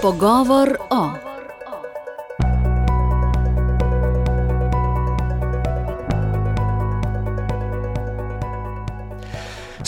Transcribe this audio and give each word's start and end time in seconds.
Pogovor 0.00 0.76
o. 0.90 1.25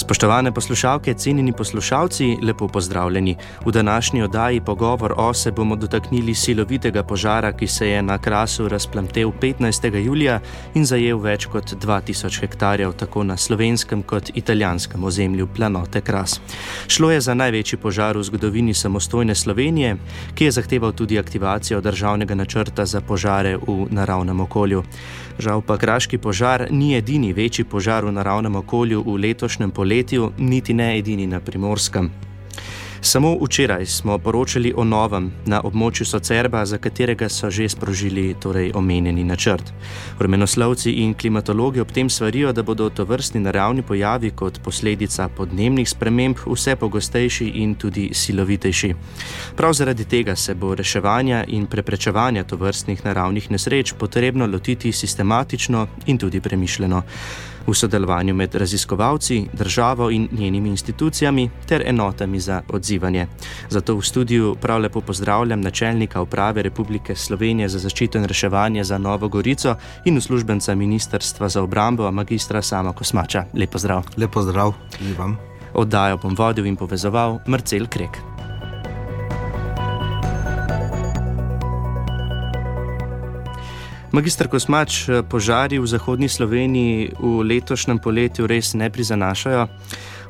Spoštovane 0.08 0.52
poslušalke, 0.52 1.14
cenjeni 1.14 1.52
poslušalci, 1.52 2.38
lepo 2.42 2.68
pozdravljeni. 2.68 3.36
V 3.66 3.72
današnji 3.72 4.22
oddaji 4.22 4.60
Pogovor 4.60 5.14
o 5.16 5.34
se 5.34 5.50
bomo 5.52 5.76
dotaknili 5.76 6.34
silovitega 6.34 7.02
požara, 7.02 7.52
ki 7.52 7.66
se 7.66 7.88
je 7.88 8.02
na 8.02 8.18
krasu 8.18 8.68
razplamtel 8.68 9.32
15. 9.40 9.96
julija 9.96 10.40
in 10.74 10.84
zajel 10.84 11.18
več 11.18 11.46
kot 11.46 11.74
2000 11.74 12.40
hektarjev 12.40 12.92
tako 12.92 13.24
na 13.24 13.36
slovenskem 13.36 14.02
kot 14.02 14.30
italijanskem 14.34 15.04
ozemlju 15.04 15.46
planote 15.56 16.00
Kras. 16.00 16.40
Šlo 16.86 17.10
je 17.10 17.20
za 17.20 17.34
največji 17.34 17.78
požar 17.78 18.16
v 18.16 18.22
zgodovini 18.22 18.74
samostojne 18.74 19.34
Slovenije, 19.34 19.96
ki 20.34 20.44
je 20.44 20.50
zahteval 20.50 20.92
tudi 20.92 21.18
aktivacijo 21.18 21.80
državnega 21.80 22.34
načrta 22.34 22.86
za 22.86 23.00
požare 23.00 23.56
v 23.56 23.86
naravnem 23.90 24.40
okolju. 24.40 24.84
Žal 25.38 25.60
pa 25.62 25.76
kraški 25.78 26.18
požar 26.18 26.66
ni 26.70 26.96
edini 26.96 27.32
večji 27.32 27.64
požar 27.64 28.04
v 28.04 28.12
naravnem 28.12 28.56
okolju 28.56 29.04
v 29.06 29.14
letošnjem 29.22 29.70
poletju, 29.70 29.97
niti 30.38 30.74
ne 30.74 30.98
edini 30.98 31.26
na 31.26 31.40
primorskem. 31.40 32.10
Samo 33.00 33.36
včeraj 33.42 33.86
smo 33.86 34.18
poročali 34.18 34.72
o 34.76 34.84
novem 34.84 35.30
na 35.46 35.60
območju 35.64 36.06
Socerba, 36.06 36.64
za 36.66 36.78
katerega 36.78 37.28
so 37.28 37.50
že 37.50 37.68
sprožili 37.68 38.34
torej 38.40 38.72
omenjeni 38.74 39.24
načrt. 39.24 39.72
Vremenoslovci 40.18 40.90
in 40.90 41.14
klimatologi 41.14 41.80
ob 41.80 41.92
tem 41.92 42.10
svarijo, 42.10 42.52
da 42.52 42.62
bodo 42.62 42.90
to 42.90 43.04
vrstni 43.04 43.40
naravni 43.40 43.82
pojavi 43.82 44.30
kot 44.30 44.58
posledica 44.64 45.28
podnebnih 45.28 45.88
sprememb 45.88 46.36
vse 46.46 46.76
pogostejši 46.76 47.46
in 47.62 47.74
tudi 47.74 48.10
silovitejši. 48.12 48.94
Prav 49.56 49.72
zaradi 49.72 50.04
tega 50.04 50.36
se 50.36 50.54
bo 50.54 50.74
reševanja 50.74 51.44
in 51.48 51.66
preprečevanja 51.66 52.44
to 52.44 52.56
vrstnih 52.56 53.04
naravnih 53.04 53.50
nesreč 53.50 53.94
potrebno 53.98 54.46
lotiti 54.46 54.92
sistematično 54.92 55.86
in 56.06 56.18
tudi 56.18 56.40
premišljeno 56.40 57.02
v 57.68 57.74
sodelovanju 57.74 58.34
med 58.34 58.54
raziskovalci, 58.54 59.46
državo 59.52 60.10
in 60.10 60.28
njenimi 60.32 60.68
institucijami 60.68 61.50
ter 61.66 61.82
enotami 61.86 62.40
za 62.40 62.62
odzivanje. 62.68 63.26
Zato 63.68 63.96
v 63.96 64.02
studiu 64.02 64.54
prav 64.60 64.80
lepo 64.80 65.00
pozdravljam 65.00 65.60
načelnika 65.60 66.20
uprave 66.20 66.62
Republike 66.62 67.16
Slovenije 67.16 67.68
za 67.68 67.78
zaščito 67.78 68.18
in 68.18 68.24
reševanje 68.24 68.84
za 68.84 68.98
Novo 68.98 69.28
Gorico 69.28 69.74
in 70.04 70.16
uslužbenca 70.16 70.74
Ministrstva 70.74 71.48
za 71.48 71.62
obrambo, 71.62 72.10
magistra 72.10 72.62
Sama 72.62 72.92
Kosmača. 72.92 73.44
Lepo 73.54 73.78
zdrav. 73.78 74.04
Lepo 74.16 74.42
zdrav, 74.42 74.72
Ivan. 75.10 75.36
Oddajo 75.74 76.16
bom 76.16 76.34
vodil 76.34 76.66
in 76.66 76.76
povezoval 76.76 77.38
Marcel 77.46 77.86
Krek. 77.86 78.37
Magistr 84.18 84.48
Kosmač, 84.50 85.06
požari 85.30 85.78
v 85.78 85.86
zahodnji 85.86 86.26
Sloveniji 86.26 87.14
v 87.22 87.38
letošnjem 87.38 88.02
poletju 88.02 88.50
res 88.50 88.74
ne 88.74 88.90
prizanašajo. 88.90 89.68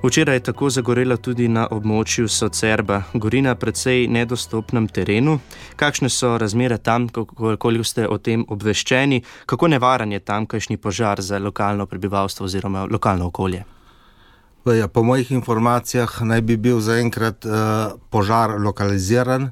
Včeraj 0.04 0.36
je 0.36 0.42
tako 0.44 0.68
zagorela 0.68 1.16
tudi 1.16 1.48
na 1.48 1.64
območju 1.72 2.28
Socerba, 2.28 3.08
gori 3.16 3.40
na 3.40 3.56
precej 3.56 4.04
nedostopnem 4.12 4.90
terenu. 4.92 5.38
Kakšne 5.80 6.12
so 6.12 6.36
razmere 6.36 6.76
tam, 6.76 7.08
koliko 7.08 7.80
ste 7.80 8.04
o 8.04 8.20
tem 8.20 8.44
obveščeni, 8.44 9.22
kako 9.48 9.72
nevaren 9.72 10.12
je 10.12 10.20
tamkajšnji 10.20 10.76
požar 10.76 11.24
za 11.24 11.40
lokalno 11.40 11.88
prebivalstvo 11.88 12.44
oziroma 12.44 12.84
lokalno 12.84 13.32
okolje? 13.32 13.64
Ja, 14.68 14.92
po 14.92 15.00
mojih 15.00 15.32
informacijah 15.32 16.12
naj 16.28 16.44
bi 16.44 16.60
bil 16.60 16.84
zaenkrat 16.84 17.48
uh, 17.48 17.96
požar 18.12 18.60
lokaliziran 18.60 19.48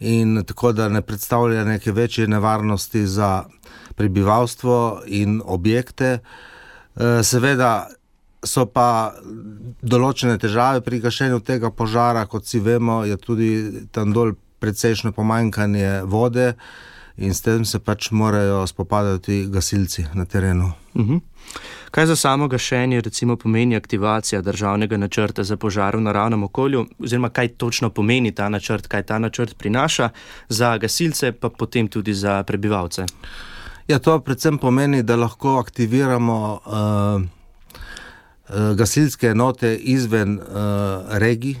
in 0.00 0.42
tako 0.46 0.72
da 0.72 0.88
ne 0.88 1.02
predstavlja 1.02 1.64
neke 1.64 1.92
večje 1.92 2.28
nevarnosti 2.28 3.06
za 3.06 3.44
prebivalstvo 3.94 5.02
in 5.06 5.42
objekte. 5.44 6.18
E, 6.96 7.22
seveda 7.22 7.88
so 8.44 8.64
pa 8.66 9.12
določene 9.82 10.38
težave 10.40 10.80
pri 10.80 11.00
gašenju 11.00 11.40
tega 11.44 11.70
požara, 11.70 12.24
kot 12.26 12.48
si 12.48 12.60
vemo, 12.60 13.02
je 13.04 13.16
tudi 13.20 13.50
tam 13.92 14.14
dol 14.16 14.32
precejšno 14.60 15.12
pomanjkanje 15.12 16.02
vode 16.04 16.54
in 17.20 17.34
s 17.34 17.44
tem 17.44 17.64
se 17.64 17.78
pač 17.78 18.10
morajo 18.10 18.64
spopadati 18.66 19.44
gasilci 19.52 20.06
na 20.14 20.24
terenu. 20.24 20.72
Uh 20.94 21.00
mhm. 21.00 21.14
-huh. 21.14 21.20
Kaj 21.90 22.06
za 22.06 22.16
samo 22.16 22.48
gašenje 22.48 23.00
recimo 23.00 23.36
pomeni 23.36 23.76
aktivacija 23.76 24.40
državnega 24.40 24.96
načrta 24.96 25.44
za 25.44 25.56
požar 25.56 25.96
v 25.96 26.00
naravnem 26.00 26.42
okolju, 26.42 26.86
oziroma 26.98 27.28
kaj 27.28 27.48
točno 27.48 27.90
pomeni 27.90 28.34
ta 28.34 28.48
načrt, 28.48 28.86
kaj 28.86 29.02
ta 29.02 29.18
načrt 29.18 29.58
prinaša 29.58 30.08
za 30.48 30.78
gasilce, 30.78 31.32
pa 31.32 31.48
potem 31.48 31.88
tudi 31.88 32.14
za 32.14 32.42
prebivalce? 32.42 33.06
Ja, 33.88 33.98
to 33.98 34.20
predvsem 34.20 34.58
pomeni, 34.58 35.02
da 35.02 35.16
lahko 35.16 35.58
aktiviramo 35.58 36.60
uh, 36.66 37.22
gasilske 38.76 39.26
enote 39.26 39.76
izven 39.76 40.38
uh, 40.38 40.44
regij. 41.10 41.56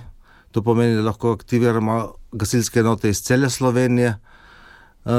To 0.50 0.62
pomeni, 0.62 0.94
da 0.94 1.02
lahko 1.02 1.32
aktiviramo 1.32 2.12
gasilske 2.32 2.80
enote 2.80 3.10
iz 3.10 3.22
cele 3.22 3.50
Slovenije. 3.50 4.14
Uh, 5.04 5.10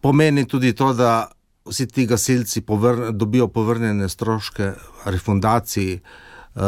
pomeni 0.00 0.48
tudi 0.48 0.72
to, 0.72 0.92
da 0.92 1.30
vsi 1.64 1.86
ti 1.86 2.06
gasilci 2.06 2.60
povr, 2.60 3.12
dobijo 3.12 3.48
povrnjene 3.48 4.08
stroške, 4.08 4.72
refundaciji, 5.04 6.00
uh, 6.00 6.62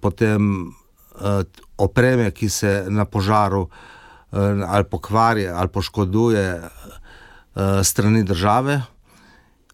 potem 0.00 0.68
uh, 0.68 1.42
opreme, 1.76 2.30
ki 2.30 2.48
se 2.48 2.84
na 2.88 3.04
požaru 3.04 3.66
uh, 3.66 3.70
ali 4.66 4.84
pokvari 4.84 5.48
ali 5.48 5.68
poškoduje 5.68 6.60
uh, 6.62 7.82
strani 7.82 8.22
države. 8.22 8.82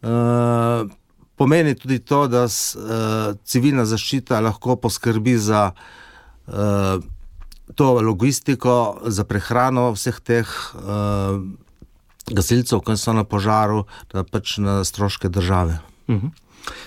Uh, 0.02 0.90
pomeni 1.36 1.74
tudi 1.74 1.98
to, 1.98 2.26
da 2.28 2.48
s, 2.48 2.74
uh, 2.76 3.36
civilna 3.44 3.84
zaščita 3.84 4.40
lahko 4.40 4.76
poskrbi 4.76 5.36
za 5.38 5.72
uh, 5.72 7.02
to 7.74 7.92
logistiko, 8.00 9.02
za 9.06 9.24
prehrano 9.24 9.90
vseh 9.92 10.20
teh. 10.20 10.48
Uh, 10.74 11.44
gasilcev, 12.30 12.80
ki 12.80 12.96
so 12.96 13.12
na 13.12 13.24
požaru, 13.24 13.84
pač 14.30 14.58
na 14.58 14.84
stroške 14.84 15.28
države. 15.28 15.78
Uh 16.08 16.14
mhm. 16.14 16.26
-huh. 16.26 16.30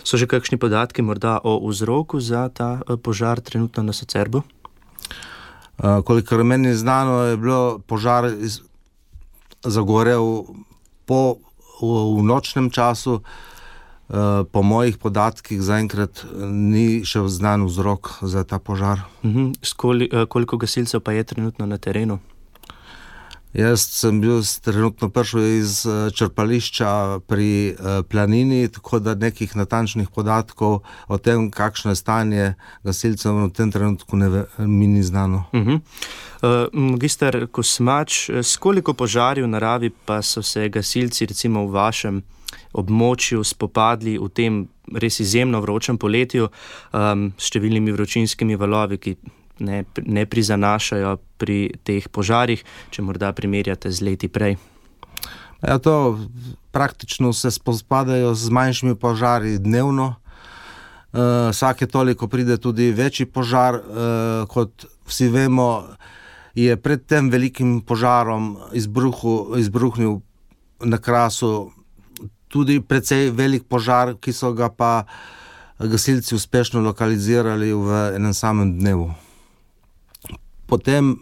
So 0.04 0.18
že 0.18 0.28
kakšni 0.28 0.58
podatki 0.58 1.02
morda 1.02 1.40
o 1.44 1.60
vzroku 1.68 2.20
za 2.20 2.50
ta 2.50 2.80
eh, 2.80 2.98
požar 2.98 3.40
trenutno 3.40 3.84
na 3.84 3.94
Socerbu? 3.94 4.44
Uh, 5.76 6.00
kolikor 6.08 6.44
meni 6.44 6.68
je 6.68 6.76
znano, 6.76 7.20
je 7.28 7.38
bilo 7.38 7.80
požar 7.84 8.32
iz, 8.40 8.62
zagorel 9.60 10.48
po, 11.06 11.36
v, 11.82 11.88
v 12.16 12.24
nočnem 12.24 12.72
času. 12.72 13.20
Uh, 14.06 14.46
po 14.52 14.62
mojih 14.64 14.98
podatkih 15.02 15.60
zaenkrat 15.60 16.24
ni 16.48 17.04
še 17.04 17.26
znan 17.28 17.66
vzrok 17.66 18.22
za 18.22 18.46
ta 18.48 18.60
požar. 18.60 19.04
Uh 19.24 19.30
mhm. 19.30 19.40
-huh. 19.40 19.56
Skoli, 19.62 20.10
koliko 20.30 20.58
gasilcev 20.58 21.02
pa 21.02 21.12
je 21.12 21.24
trenutno 21.24 21.66
na 21.66 21.78
terenu? 21.78 22.20
Jaz 23.56 23.86
sem 23.88 24.18
bil 24.20 24.42
trenutno 24.62 25.08
prišel 25.10 25.44
iz 25.62 25.86
eh, 25.88 26.10
črpališča 26.12 27.20
pri 27.28 27.52
eh, 27.72 28.02
planini, 28.04 28.68
tako 28.68 29.00
da 29.00 29.16
nekih 29.16 29.56
natančnih 29.56 30.10
podatkov 30.12 30.82
o 31.08 31.18
tem, 31.18 31.48
kakšno 31.52 31.94
je 31.94 31.96
stanje 31.96 32.54
gasilcev 32.84 33.38
v 33.46 33.50
tem 33.56 33.72
trenutku, 33.72 34.20
ne, 34.20 34.44
mi 34.58 34.88
ni 34.88 35.04
znano. 35.04 35.46
Uh 35.54 35.62
-huh. 35.62 35.80
uh, 35.80 36.68
Magister 36.74 37.48
Kosmač, 37.48 38.30
s 38.30 38.58
koliko 38.58 38.94
požarji 38.94 39.44
v 39.44 39.48
naravi 39.48 39.92
pa 40.06 40.22
so 40.22 40.44
se 40.44 40.70
gasilci, 40.70 41.26
recimo 41.26 41.66
v 41.66 41.72
vašem 41.72 42.24
območju, 42.74 43.44
spopadli 43.44 44.18
v 44.18 44.30
tem 44.30 44.68
res 44.94 45.20
izjemno 45.20 45.62
vročem 45.62 45.98
poletju 45.98 46.48
um, 46.94 47.34
s 47.38 47.48
številnimi 47.50 47.92
vročinskimi 47.92 48.56
valovi, 48.56 48.98
ki 48.98 49.16
ne, 49.60 49.84
ne 50.06 50.26
prizanašajo 50.26 51.18
pri 51.38 51.76
teh 51.84 52.08
požarih, 52.10 52.64
če 52.92 53.04
morda 53.06 53.32
primerjate 53.36 53.92
z 53.92 54.06
leti 54.06 54.28
prej. 54.28 54.58
Ja, 55.64 55.78
to 55.80 56.20
praktično 56.72 57.34
se 57.34 57.52
spopadajo 57.52 58.36
z 58.36 58.50
manjšimi 58.50 58.96
požari 58.96 59.58
dnevno. 59.60 60.16
Uh, 61.16 61.50
vsake 61.52 61.88
toliko 61.88 62.28
pride 62.28 62.58
tudi 62.58 62.92
večji 62.92 63.26
požar, 63.26 63.76
uh, 63.76 64.48
kot 64.52 64.86
vsi 65.08 65.30
vemo, 65.32 65.86
je 66.56 66.76
pred 66.78 67.06
tem 67.08 67.30
velikim 67.32 67.80
požarom 67.82 68.58
izbruhu, 68.74 69.56
izbruhnil 69.58 70.20
na 70.84 70.98
krasu 70.98 71.72
tudi 72.48 72.80
precej 72.80 73.32
velik 73.32 73.64
požar, 73.68 74.16
ki 74.20 74.34
so 74.34 74.54
ga 74.54 74.70
pa 74.70 75.06
gasilci 75.80 76.36
uspešno 76.36 76.84
lokalizirali 76.84 77.74
v 77.74 78.02
enem 78.16 78.34
samem 78.34 78.76
dnevu 78.80 79.25
potem 80.68 81.16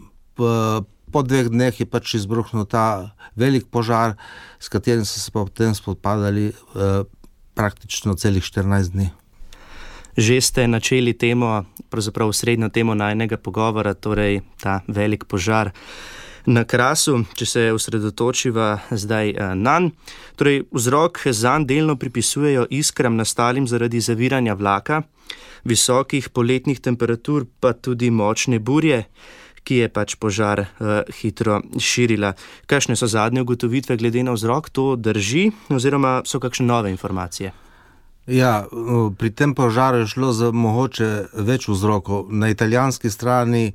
po 1.14 1.22
dveh 1.22 1.46
dneh 1.46 1.70
je 1.70 1.86
pač 1.86 2.18
izbruhnil 2.18 2.66
ta 2.66 3.14
velik 3.38 3.70
požar, 3.70 4.18
s 4.58 4.66
katerim 4.66 5.06
so 5.06 5.22
se 5.22 5.30
potem 5.30 5.70
spopadali 5.70 6.50
eh, 6.50 7.06
praktično 7.54 8.18
celih 8.18 8.42
14 8.42 8.90
dni. 8.90 9.14
Že 10.18 10.34
ste 10.42 10.66
načeli 10.66 11.14
temo, 11.14 11.66
pravzaprav 11.90 12.30
srednjo 12.34 12.70
temo 12.70 12.94
najnega 12.98 13.38
pogovora, 13.38 13.94
torej 13.94 14.42
ta 14.58 14.82
velik 14.90 15.30
požar. 15.30 15.70
na 16.46 16.64
krasu, 16.64 17.22
če 17.32 17.46
se 17.46 17.62
osredotočiva 17.72 18.78
zdaj 18.90 19.30
eh, 19.30 19.54
na 19.54 19.78
njen. 19.78 19.90
Torej, 20.36 20.64
vzrok 20.72 21.22
za 21.30 21.56
njen 21.56 21.66
delno 21.66 21.96
pripisujejo 21.96 22.66
iskram 22.70 23.16
nastalim 23.16 23.66
zaradi 23.66 24.00
zaviranja 24.00 24.54
vlaka, 24.54 25.02
visokih 25.64 26.28
poletnih 26.28 26.80
temperatur, 26.80 27.46
pa 27.60 27.72
tudi 27.72 28.10
močne 28.10 28.58
burje, 28.58 29.04
ki 29.64 29.80
je 29.80 29.88
pač 29.88 30.14
požar 30.20 30.60
uh, 30.60 31.00
hitro 31.20 31.62
širila. 31.80 32.34
Kakšne 32.68 32.96
so 33.00 33.08
zadnje 33.08 33.42
ugotovitve 33.42 33.96
glede 33.96 34.22
na 34.22 34.36
vzrok, 34.36 34.68
to 34.68 34.92
drži, 34.96 35.50
oziroma 35.72 36.20
so 36.28 36.40
kakšne 36.40 36.68
nove 36.68 36.92
informacije? 36.92 37.54
Ja, 38.26 38.64
pri 39.18 39.30
tem 39.30 39.52
požaru 39.54 40.04
je 40.04 40.06
šlo 40.06 40.32
za 40.32 40.48
mogoče 40.52 41.08
več 41.44 41.68
vzrokov. 41.68 42.32
Na 42.32 42.48
italijanski 42.48 43.10
strani 43.12 43.74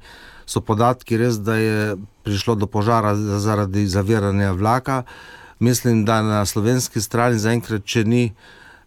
so 0.49 0.61
podatki 0.65 1.17
res, 1.21 1.37
da 1.37 1.57
je 1.57 1.97
prišlo 2.25 2.55
do 2.55 2.65
požara 2.65 3.13
zaradi 3.15 3.85
zaviranja 3.87 4.51
vlaka. 4.57 5.03
Mislim, 5.59 6.05
da 6.05 6.21
na 6.21 6.45
slovenski 6.45 7.01
strani 7.01 7.37
zaenkrat 7.37 7.85
še 7.85 8.03
ni 8.03 8.23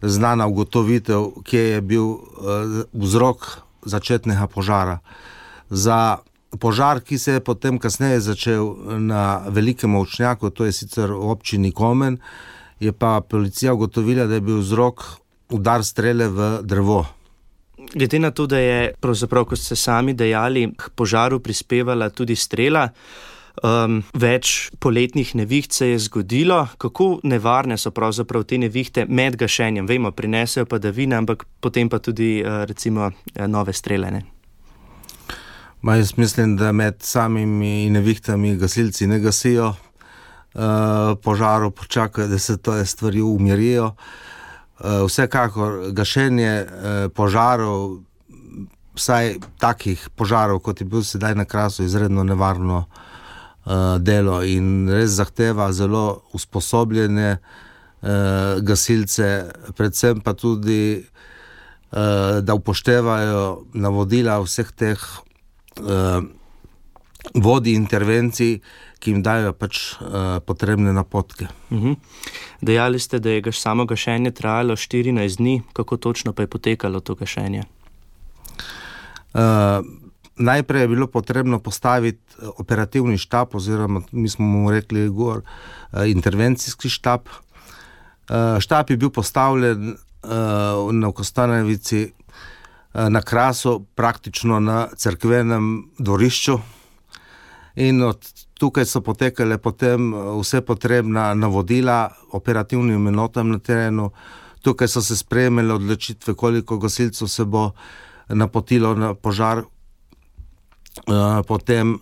znana 0.02 0.46
ugotovitev, 0.46 1.42
kje 1.44 1.60
je 1.60 1.80
bil 1.80 2.04
uh, 2.04 2.20
vzrok 2.92 3.46
začetnega 3.82 4.46
požara. 4.46 4.98
Za 5.70 6.18
požar, 6.58 7.00
ki 7.00 7.18
se 7.18 7.32
je 7.32 7.40
potem 7.40 7.78
kasneje 7.78 8.20
začel 8.20 8.74
na 8.98 9.42
velikem 9.48 9.96
očnjaku, 9.96 10.50
to 10.50 10.64
je 10.64 10.72
sicer 10.72 11.10
v 11.10 11.30
občini 11.30 11.72
Komen, 11.72 12.18
je 12.80 12.92
pa 12.92 13.20
policija 13.20 13.74
ugotovila, 13.74 14.26
da 14.26 14.34
je 14.34 14.40
bil 14.40 14.58
vzrok 14.60 15.04
udar 15.50 15.84
strele 15.84 16.28
v 16.28 16.62
drevo. 16.62 17.06
Glede 17.94 18.18
na 18.18 18.30
to, 18.30 18.46
da 18.46 18.58
je, 18.58 18.94
kot 19.00 19.58
ste 19.58 19.76
sami 19.76 20.14
dejali, 20.14 20.70
k 20.76 20.90
požaru 20.94 21.40
prispevala 21.40 22.10
tudi 22.10 22.36
strela, 22.36 22.88
um, 23.60 24.00
več 24.14 24.70
poletnih 24.80 25.34
neviht 25.36 25.72
se 25.72 25.92
je 25.92 25.98
zgodilo. 25.98 26.66
Kako 26.78 27.20
nevarne 27.28 27.78
so 27.78 27.92
pravzaprav 27.94 28.44
te 28.48 28.58
nevihte 28.58 29.06
med 29.08 29.36
gašenjem? 29.36 29.86
Vemo, 29.86 30.12
prinesejo 30.12 30.66
padavine, 30.66 31.16
ampak 31.16 31.44
potem 31.60 31.88
pa 31.88 31.98
tudi 31.98 32.40
uh, 32.40 32.64
recimo 32.68 33.10
uh, 33.10 33.46
nove 33.46 33.72
strelene. 33.72 34.24
Ma 35.82 35.96
jaz 35.98 36.16
mislim, 36.16 36.56
da 36.56 36.72
med 36.72 37.02
samimi 37.02 37.90
nevihtami 37.90 38.56
gasilci 38.56 39.06
ne 39.06 39.18
gasijo 39.18 39.72
uh, 39.72 41.16
požarov, 41.22 41.70
počakajo, 41.70 42.28
da 42.28 42.38
se 42.38 42.56
te 42.56 42.84
stvari 42.86 43.20
umirijo. 43.20 43.86
Uh, 43.86 45.06
vsekakor 45.06 45.92
gašenje 45.92 46.48
eh, 46.48 47.08
požarov, 47.14 48.00
vsaj 48.94 49.36
takih 49.58 50.08
požarov, 50.16 50.58
kot 50.58 50.80
je 50.80 50.86
bil 50.86 51.04
sedaj 51.06 51.34
na 51.34 51.44
krasu, 51.44 51.84
izredno 51.84 52.24
nevarno 52.24 52.84
eh, 52.88 53.11
delo 54.02 54.40
in 54.42 54.88
res 54.90 55.18
zahteva 55.18 55.68
zelo 55.72 56.22
usposobljene 56.34 57.36
gasilce, 58.66 59.28
predvsem 59.78 60.20
pa 60.20 60.32
tudi, 60.34 61.04
da 61.92 62.54
upoštevajo 62.58 63.44
navodila 63.78 64.40
vseh 64.42 64.72
teh 64.74 65.04
vodi 67.34 67.74
intervencij, 67.74 68.58
ki 69.02 69.10
jim 69.10 69.22
dajo 69.22 69.52
pač 69.58 69.80
uh, 69.98 70.38
potrebne 70.46 70.92
napotke. 70.94 71.48
Uh 71.70 71.78
mhm. 71.78 71.92
Dejali 72.62 72.98
ste, 72.98 73.18
da 73.18 73.30
je 73.30 73.40
gaš 73.40 73.58
samo 73.60 73.84
gašenje 73.84 74.30
trajalo 74.30 74.76
14 74.76 75.36
dni, 75.36 75.62
kako 75.72 75.96
točno 75.96 76.32
pa 76.32 76.42
je 76.42 76.46
potekalo 76.46 77.00
to 77.00 77.14
gašenje? 77.14 77.62
Uh, 79.34 79.40
najprej 80.42 80.82
je 80.82 80.88
bilo 80.88 81.06
potrebno 81.06 81.58
postaviti 81.58 82.20
eh, 82.38 82.48
operativni 82.58 83.18
štab, 83.18 83.54
oziroma 83.54 84.02
mi 84.12 84.28
smo 84.28 84.46
mu 84.46 84.70
rekli, 84.70 85.08
gor, 85.08 85.42
uh, 85.42 86.06
intervencijski 86.06 86.88
štab. 86.88 87.28
Uh, 87.28 88.60
štab 88.60 88.90
je 88.90 88.96
bil 88.96 89.10
postavljen 89.10 89.96
na 90.92 91.08
Kostanevici, 91.12 92.12
uh, 92.12 93.08
na 93.08 93.22
krasu, 93.22 93.86
praktično 93.94 94.60
na 94.60 94.86
crkvenem 94.96 95.90
dvorišču. 95.98 96.58
In 97.74 98.02
od 98.02 98.22
tukaj 98.62 98.86
so 98.86 99.00
potekale 99.00 99.58
potem 99.58 100.12
eh, 100.14 100.30
vse 100.40 100.60
potrebna 100.60 101.32
navodila 101.34 102.10
operativnim 102.32 103.08
enotam 103.08 103.50
na 103.50 103.58
terenu, 103.58 104.10
tukaj 104.62 104.88
so 104.88 105.02
se 105.02 105.16
sprejemale 105.16 105.74
odločitve, 105.74 106.34
koliko 106.34 106.78
gasilcev 106.78 107.28
se 107.28 107.44
bo 107.44 107.70
napotilo 108.28 108.94
na 108.94 109.14
požar, 109.14 109.58
eh, 109.58 109.64
potem 111.46 111.94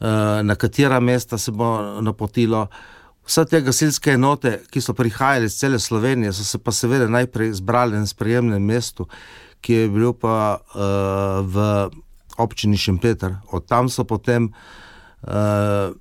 eh, 0.00 0.42
na 0.42 0.54
katera 0.54 1.00
mesta 1.00 1.38
se 1.38 1.52
bo 1.52 2.00
napotilo. 2.00 2.68
Vse 3.26 3.44
te 3.44 3.60
gasilske 3.60 4.14
enote, 4.16 4.54
ki 4.72 4.80
so 4.80 4.94
prihajale 4.96 5.50
iz 5.50 5.58
cele 5.58 5.78
Slovenije, 5.78 6.32
so 6.32 6.44
se 6.44 6.58
pa 6.58 6.72
seveda 6.72 7.08
najprej 7.08 7.52
zbrali 7.60 7.98
na 7.98 8.06
sprejemnem 8.06 8.62
mestu, 8.64 9.08
ki 9.60 9.74
je 9.74 9.88
bil 9.92 10.14
pa 10.16 10.56
uh, 10.56 11.44
v 11.44 11.66
občini 12.38 12.78
Šempeter. 12.80 13.34
Od 13.52 13.66
tam 13.68 13.90
so 13.92 14.06
potem 14.08 14.48
uh, 14.48 15.92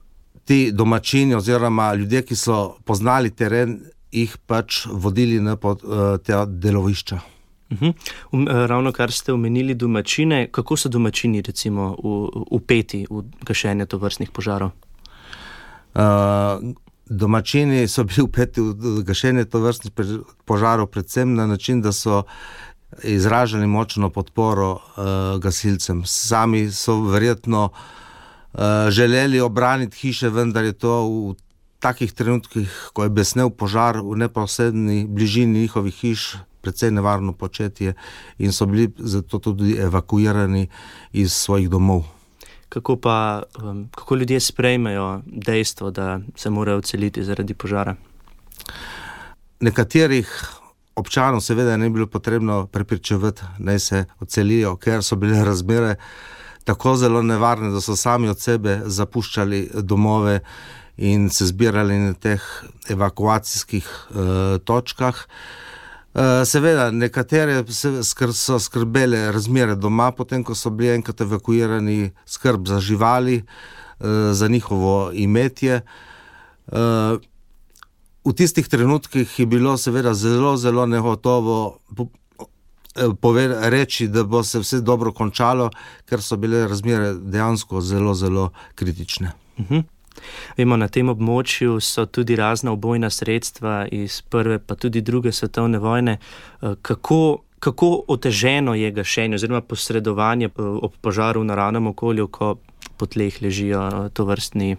ti 0.45 0.71
domačini, 0.71 1.35
oziroma 1.35 1.93
ljudje, 1.93 2.21
ki 2.29 2.35
so 2.35 2.77
poznali 2.85 3.33
teren, 3.35 3.81
jih 4.11 4.37
pač 4.47 4.85
vodili 4.87 5.41
na 5.43 5.57
pot, 5.59 5.83
uh, 5.83 6.15
te 6.23 6.37
delovišča. 6.47 7.36
Uh 7.69 7.77
-huh. 7.77 7.93
um, 8.31 8.47
ravno 8.47 8.91
kar 8.91 9.11
ste 9.11 9.33
omenili, 9.33 9.75
domačine, 9.75 10.47
kako 10.51 10.77
so 10.77 10.89
domačini, 10.89 11.41
recimo, 11.41 11.95
upeti 12.57 13.07
v, 13.09 13.15
v 13.15 13.45
gašenje 13.45 13.85
to 13.85 13.97
vrstnih 13.97 14.31
požarov? 14.31 14.69
Uh, 15.95 16.01
domačini 17.05 17.87
so 17.87 18.03
bili 18.03 18.21
upeti 18.21 18.61
v 18.61 19.03
gašenje 19.03 19.45
to 19.45 19.59
vrstnih 19.59 19.93
požarov, 20.45 20.87
predvsem 20.87 21.35
na 21.35 21.47
način, 21.47 21.81
da 21.81 21.91
so 21.91 22.23
izražali 23.03 23.67
močno 23.67 24.09
podporo 24.09 24.71
uh, 24.71 25.41
gasilcem. 25.41 26.01
Sami 26.05 26.71
so 26.71 27.01
verjetno 27.01 27.63
uh, 27.65 27.77
Eh, 28.57 28.91
želeli 28.91 29.39
obraniti 29.39 29.97
hiše, 29.97 30.29
vendar 30.29 30.63
je 30.63 30.73
to 30.73 30.93
v 31.07 31.35
takih 31.79 32.13
trenutkih, 32.13 32.89
ko 32.93 33.03
je 33.03 33.09
besnel 33.09 33.49
požar 33.49 34.01
v 34.01 34.15
neposrednji 34.17 35.05
bližini 35.05 35.59
njihovih 35.59 35.93
hiš, 35.93 36.37
precej 36.61 36.91
nevarno 36.91 37.33
početje 37.33 37.93
in 38.37 38.51
so 38.51 38.65
bili 38.65 38.91
zato 38.97 39.39
tudi 39.39 39.77
evakuirani 39.77 40.67
iz 41.11 41.33
svojih 41.33 41.69
domov. 41.69 42.03
Kako 42.69 42.95
pa 42.95 43.43
um, 43.63 43.89
kako 43.95 44.15
ljudje 44.15 44.39
sprejmejo 44.39 45.21
dejstvo, 45.25 45.91
da 45.91 46.19
se 46.35 46.49
morajo 46.49 46.77
odseliti 46.77 47.23
zaradi 47.23 47.53
požara? 47.53 47.95
Nekaterih 49.59 50.43
občanov, 50.95 51.41
seveda, 51.41 51.77
ne 51.77 51.89
bi 51.89 51.93
bilo 51.93 52.07
potrebno 52.07 52.65
prepričevati, 52.67 53.41
da 53.59 53.79
se 53.79 54.05
odselijo, 54.19 54.75
ker 54.75 55.03
so 55.03 55.15
bile 55.15 55.45
razmere 55.45 55.95
tako 56.63 56.95
zelo 56.95 57.21
nevarne, 57.21 57.69
da 57.71 57.81
so 57.81 57.95
sami 57.95 58.29
od 58.29 58.39
sebe 58.39 58.81
zapuščali 58.85 59.69
domove 59.73 60.39
in 60.97 61.29
se 61.29 61.45
zbirali 61.45 61.99
na 61.99 62.13
teh 62.13 62.43
evakuacijskih 62.89 63.87
uh, 64.09 64.17
točkah. 64.65 65.15
Uh, 65.15 65.67
seveda, 66.45 66.91
nekatere 66.91 67.63
so 68.33 68.59
skrbele 68.59 69.31
razmere 69.31 69.75
doma, 69.75 70.11
potem 70.11 70.43
ko 70.43 70.55
so 70.55 70.69
bili 70.69 70.95
enkrat 70.95 71.21
evakuirani, 71.21 72.11
skrb 72.25 72.67
za 72.67 72.79
živali, 72.79 73.43
uh, 73.99 74.31
za 74.33 74.47
njihovo 74.47 75.11
imetje. 75.13 75.81
Uh, 76.67 77.19
v 78.25 78.33
tistih 78.35 78.67
trenutkih 78.67 79.39
je 79.39 79.45
bilo 79.45 79.77
seveda 79.77 80.13
zelo, 80.13 80.57
zelo 80.57 80.85
negotovo, 80.85 81.79
Eh, 82.97 83.69
reči, 83.69 84.07
da 84.07 84.23
bo 84.23 84.43
se 84.43 84.59
vse 84.59 84.81
dobro 84.81 85.11
končalo, 85.13 85.69
ker 86.09 86.21
so 86.21 86.37
bile 86.37 86.67
razmere 86.67 87.13
dejansko 87.13 87.81
zelo, 87.81 88.13
zelo 88.13 88.49
kritične. 88.75 89.31
Uh 89.57 89.65
mhm. 89.65 89.73
-huh. 89.73 89.83
Vemo, 90.57 90.77
na 90.77 90.87
tem 90.87 91.09
območju 91.09 91.79
so 91.83 92.05
tudi 92.05 92.35
razna 92.35 92.71
obojna 92.71 93.09
sredstva 93.09 93.87
iz 93.91 94.21
prve, 94.21 94.59
pa 94.59 94.75
tudi 94.75 95.01
druge 95.01 95.31
svetovne 95.31 95.79
vojne. 95.79 96.17
Eh, 96.17 96.75
kako, 96.81 97.37
kako 97.59 98.03
oteženo 98.07 98.75
je 98.75 98.91
gašenje 98.91 99.35
oziroma 99.35 99.61
posredovanje 99.61 100.45
eh, 100.45 100.61
ob 100.61 100.93
požaru 101.01 101.41
v 101.41 101.51
naravnem 101.51 101.87
okolju, 101.87 102.27
ko 102.27 102.55
po 102.97 103.05
tleh 103.05 103.41
ležijo 103.41 104.09
to, 104.13 104.25
vrstni, 104.25 104.77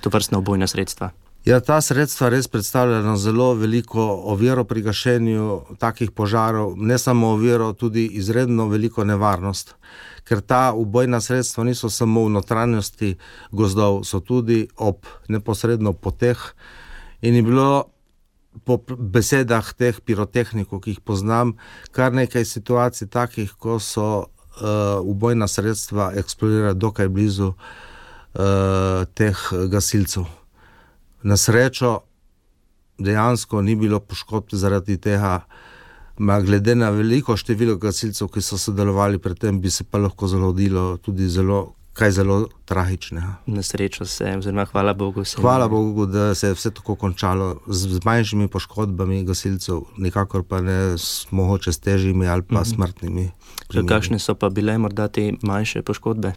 to 0.00 0.10
vrstna 0.10 0.38
obojna 0.38 0.66
sredstva? 0.66 1.10
Ja, 1.44 1.60
ta 1.64 1.78
sredstva 1.80 2.28
res 2.28 2.48
predstavljajo 2.52 3.16
zelo 3.16 3.54
veliko 3.56 4.02
oviro 4.28 4.64
pri 4.68 4.82
gašenju 4.84 5.60
takih 5.80 6.10
požarov, 6.10 6.74
ne 6.76 6.98
samo 6.98 7.30
oviro, 7.32 7.72
tudi 7.72 8.04
izredno 8.20 8.68
veliko 8.68 9.04
nevarnost. 9.04 9.74
Ker 10.30 10.38
ta 10.46 10.70
ubojna 10.78 11.18
sredstva 11.18 11.64
niso 11.66 11.90
samo 11.90 12.28
v 12.28 12.36
notranjosti 12.38 13.16
gozdov, 13.50 14.04
so 14.06 14.22
tudi 14.22 14.68
ob 14.78 15.02
neposredno 15.26 15.90
poteh. 15.90 16.38
In 17.26 17.34
je 17.34 17.42
bilo 17.42 17.90
po 18.62 18.78
besedah 18.86 19.66
teh 19.74 19.98
pirotehnikov, 19.98 20.82
ki 20.82 20.94
jih 20.94 21.02
poznam, 21.02 21.56
kar 21.90 22.14
nekaj 22.14 22.46
situacij 22.46 23.10
takih, 23.10 23.50
ko 23.58 23.82
so 23.82 24.06
uh, 24.62 25.02
ubojna 25.02 25.50
sredstva 25.50 26.12
eksplodirala 26.22 26.78
dokaj 26.78 27.10
blizu 27.10 27.50
uh, 27.50 29.02
teh 29.18 29.38
gasilcev. 29.66 30.30
Na 31.26 31.36
srečo, 31.36 32.00
dejansko 33.02 33.62
ni 33.66 33.74
bilo 33.76 34.00
poškodb 34.00 34.54
zaradi 34.54 34.96
tega, 34.96 35.42
ma 36.20 36.40
glede 36.40 36.74
na 36.74 36.90
veliko 36.90 37.36
število 37.36 37.78
gasilcev, 37.80 38.28
ki 38.28 38.42
so 38.44 38.58
sodelovali 38.60 39.18
pri 39.18 39.34
tem, 39.34 39.60
bi 39.60 39.70
se 39.72 39.84
pa 39.84 39.98
lahko 39.98 40.28
zgodilo 40.28 40.96
tudi 40.96 41.28
zelo. 41.28 41.74
Kaj 41.90 42.12
zelo 42.14 42.34
tragičnega. 42.70 43.32
Na 43.50 43.62
srečo 43.66 44.04
se, 44.06 44.30
oziroma 44.38 44.62
hvala 44.70 44.92
Bogu. 44.94 45.24
Hvala 45.36 45.66
Bogu, 45.68 46.06
da 46.06 46.34
se 46.38 46.46
je 46.46 46.54
vse 46.54 46.70
tako 46.70 46.94
končalo 46.94 47.48
z, 47.66 47.88
z 47.98 48.04
manjšimi 48.06 48.46
poškodbami 48.48 49.24
gasilcev, 49.26 49.82
nikakor 49.98 50.44
pa 50.46 50.60
ne 50.62 50.94
s 50.94 51.26
mogoče 51.30 51.72
s 51.72 51.82
težjimi 51.82 52.28
ali 52.28 52.42
pa 52.42 52.54
mm 52.54 52.62
-hmm. 52.62 52.74
smrtnimi. 52.74 53.30
Kakšne 53.88 54.18
so 54.18 54.34
pa 54.34 54.48
bile 54.48 54.78
morda 54.78 55.08
te 55.08 55.32
manjše 55.42 55.82
poškodbe? 55.82 56.32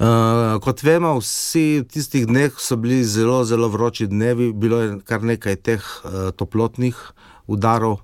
Uh, 0.00 0.60
kot 0.64 0.82
vemo, 0.82 1.18
vsi 1.20 1.80
v 1.80 1.84
tistih 1.84 2.26
dneh 2.26 2.52
so 2.58 2.76
bili 2.76 3.04
zelo, 3.04 3.44
zelo 3.44 3.68
vroči 3.68 4.06
dnevi, 4.06 4.52
bilo 4.52 4.80
je 4.80 5.00
kar 5.04 5.22
nekaj 5.22 5.56
teh 5.56 5.82
uh, 6.04 6.30
toplotnih 6.36 6.96
udarov. 7.46 8.00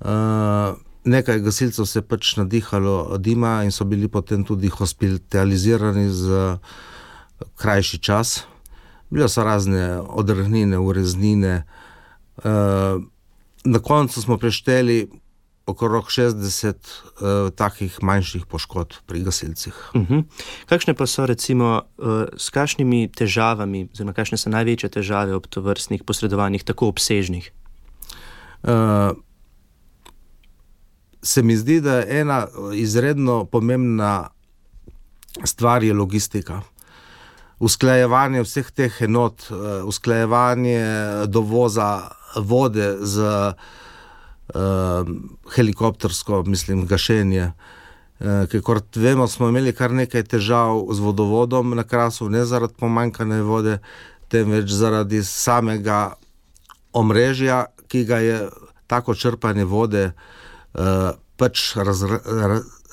Uh, 0.00 0.76
nekaj 1.04 1.40
gasilcev 1.40 1.84
se 1.84 1.98
je 1.98 2.02
pač 2.02 2.36
nadihalo 2.36 3.18
dima 3.18 3.60
in 3.64 3.72
so 3.72 3.84
bili 3.84 4.08
potem 4.08 4.44
tudi 4.44 4.68
hospitalizirani 4.68 6.08
za 6.10 6.58
krajši 7.56 7.98
čas. 7.98 8.44
Bile 9.10 9.28
so 9.28 9.44
razne 9.44 10.00
odrhnine, 10.00 10.78
ureznine. 10.78 11.64
Uh, 12.36 13.02
na 13.64 13.78
koncu 13.78 14.22
smo 14.22 14.38
prešteli 14.38 15.10
okrog 15.66 16.08
60 16.08 16.74
uh, 16.74 17.50
takih 17.54 17.98
manjših 18.02 18.46
poškodb 18.46 19.02
pri 19.06 19.22
gasilcih. 19.22 19.74
Uh 19.94 20.00
mhm. 20.00 20.14
-huh. 20.14 20.24
Kakšne 20.66 20.94
pa 20.94 21.06
so, 21.06 21.26
recimo, 21.26 21.82
uh, 21.98 22.24
s 22.36 22.50
kakšnimi 22.50 23.08
težavami, 23.08 23.88
oziroma 23.92 24.12
kakšne 24.12 24.38
so 24.38 24.50
največje 24.50 24.88
težave 24.88 25.34
ob 25.34 25.46
tovrstnih 25.46 26.02
posredovanjih, 26.04 26.64
tako 26.64 26.88
obsežnih? 26.88 27.52
Uh, 28.62 29.16
se 31.22 31.42
mi 31.42 31.56
zdi, 31.56 31.80
da 31.80 31.96
je 31.98 32.20
ena 32.20 32.46
izredno 32.74 33.44
pomembna 33.44 34.28
stvar 35.44 35.84
je 35.84 35.94
logistika. 35.94 36.60
Usklajevanje 37.58 38.42
vseh 38.42 38.70
teh 38.70 39.02
enot, 39.02 39.42
usklajevanje 39.84 40.80
dovoza 41.26 42.08
vode 42.36 42.96
z 43.00 43.20
uh, 44.54 45.08
helikoptersko, 45.54 46.42
mislim, 46.46 46.86
gašenje. 46.86 47.52
Uh, 48.20 48.60
kot 48.62 48.96
vemo, 48.96 49.28
smo 49.28 49.48
imeli 49.48 49.72
kar 49.72 49.92
nekaj 49.92 50.24
težav 50.24 50.86
z 50.92 51.04
vodovodom 51.04 51.76
na 51.76 51.84
krasu, 51.84 52.28
ne 52.28 52.44
zaradi 52.44 52.74
pomankanja 52.78 53.42
vode, 53.42 53.78
temveč 54.28 54.70
zaradi 54.70 55.24
samega 55.24 56.14
omrežja, 56.92 57.66
ki 57.88 58.04
ga 58.04 58.18
je 58.24 58.42
tako 58.86 59.14
črpanje 59.14 59.64
vode 59.64 60.04
uh, 60.06 60.12
pač 61.36 61.74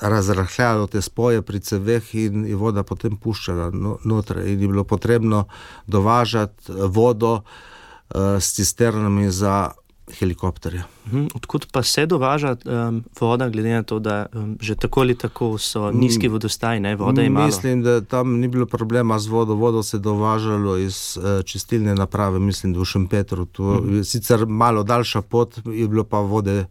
razrahljalo 0.00 0.86
te 0.86 1.02
spoje 1.02 1.42
pri 1.42 1.60
ceveh 1.60 2.14
in 2.14 2.46
je 2.46 2.56
voda 2.56 2.82
potem 2.82 3.16
puščala 3.16 3.70
no, 3.74 3.98
noter. 4.04 4.44
In 4.46 4.62
je 4.62 4.68
bilo 4.68 4.84
potrebno 4.84 5.44
dovažati 5.86 6.72
vodo 6.88 7.34
uh, 7.34 8.38
s 8.40 8.54
cisternami 8.54 9.30
za 9.30 9.70
helikopterja. 10.08 10.86
Mhm. 11.06 11.26
Odkud 11.34 11.66
pa 11.72 11.82
se 11.82 12.06
dovaža 12.06 12.56
um, 12.64 13.02
voda, 13.20 13.48
glede 13.48 13.74
na 13.74 13.82
to, 13.82 13.98
da 13.98 14.26
um, 14.32 14.56
že 14.60 14.74
tako 14.74 15.00
ali 15.00 15.14
tako 15.14 15.58
so 15.58 15.90
nizki 15.92 16.28
vodostaji, 16.28 16.80
ne 16.80 16.96
voda 16.96 17.22
ima? 17.22 17.46
Mislim, 17.46 17.82
da 17.82 18.00
tam 18.00 18.38
ni 18.40 18.48
bilo 18.48 18.66
problema 18.66 19.18
z 19.18 19.26
vodo. 19.26 19.54
Vodo 19.54 19.82
se 19.82 19.96
je 19.96 20.00
dovažalo 20.00 20.76
iz 20.76 21.18
uh, 21.18 21.44
čistilne 21.44 21.94
naprave, 21.94 22.38
mislim, 22.38 22.72
da 22.72 22.80
v 22.80 22.84
Šempetru. 22.84 23.46
Mm. 23.58 24.04
sicer 24.04 24.46
malo 24.46 24.82
daljša 24.82 25.22
pot, 25.22 25.58
je 25.66 25.88
bilo 25.88 26.04
pa 26.04 26.18
vode 26.18 26.64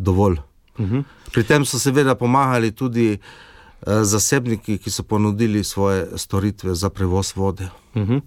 dovolj. 0.00 0.36
Mm 0.78 0.84
-hmm. 0.84 1.04
Pri 1.32 1.44
tem 1.44 1.64
so 1.64 1.78
seveda 1.78 2.14
pomagali 2.14 2.72
tudi 2.72 3.18
uh, 3.18 4.02
zasebniki, 4.02 4.78
ki 4.78 4.90
so 4.90 5.02
ponudili 5.02 5.64
svoje 5.64 6.06
storitve 6.16 6.74
za 6.74 6.90
prevoz 6.90 7.36
vode. 7.36 7.68
Mm 7.94 8.02
-hmm. 8.02 8.20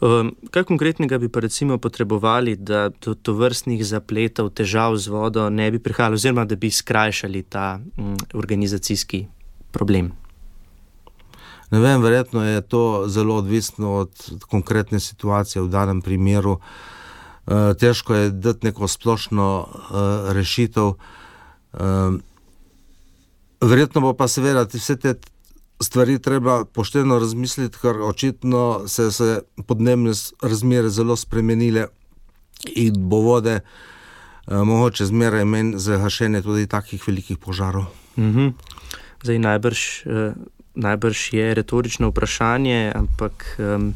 Um, 0.00 0.34
kaj 0.50 0.64
konkretnega 0.64 1.18
bi 1.18 1.28
pa 1.28 1.40
recimo 1.40 1.78
potrebovali, 1.78 2.56
da 2.56 2.88
do 2.88 3.14
to 3.14 3.32
vrstnih 3.32 3.84
zapletov, 3.86 4.50
težav 4.50 4.96
z 4.96 5.08
vodo 5.08 5.50
ne 5.50 5.70
bi 5.70 5.78
prihajalo, 5.78 6.14
oziroma 6.14 6.44
da 6.44 6.56
bi 6.56 6.70
skrajšali 6.70 7.42
ta 7.42 7.80
um, 7.96 8.16
organizacijski 8.34 9.26
problem? 9.70 10.12
Ne 11.70 11.78
vem, 11.80 12.02
verjetno 12.02 12.44
je 12.44 12.60
to 12.60 13.04
zelo 13.06 13.36
odvisno 13.36 13.92
od 13.92 14.10
konkretne 14.50 15.00
situacije 15.00 15.62
v 15.62 15.68
danem 15.68 16.02
primeru. 16.02 16.52
Uh, 16.52 16.60
težko 17.78 18.14
je 18.14 18.30
dati 18.30 18.66
neko 18.66 18.88
splošno 18.88 19.46
uh, 19.60 20.32
rešitev. 20.32 20.92
Uh, 21.72 22.20
verjetno 23.60 24.00
bo 24.00 24.12
pa 24.14 24.28
seveda 24.28 24.66
vse 24.72 24.96
te 24.96 25.14
stvari 25.82 26.18
treba 26.18 26.64
pošteno 26.64 27.18
razmisliti, 27.18 27.78
ker 27.82 28.00
očitno 28.02 28.88
se 28.88 29.10
so 29.12 29.40
podnebne 29.66 30.12
razmere 30.42 30.90
zelo 30.90 31.16
spremenile 31.16 31.86
in 32.76 32.94
bo 33.08 33.20
vode 33.20 33.54
eh, 33.60 33.62
mogoče 34.54 35.06
zmeraj 35.06 35.44
menj 35.44 35.76
za 35.76 35.96
gašenje 35.98 36.42
tudi 36.42 36.66
takih 36.66 37.02
velikih 37.06 37.38
požarov. 37.38 37.84
Mm 38.16 38.32
-hmm. 38.32 38.52
Zdaj, 39.22 39.38
najbrž, 39.38 40.06
eh, 40.06 40.32
najbrž 40.74 41.32
je 41.32 41.54
retorično 41.54 42.08
vprašanje, 42.08 42.92
ampak 42.94 43.58
eh, 43.58 43.92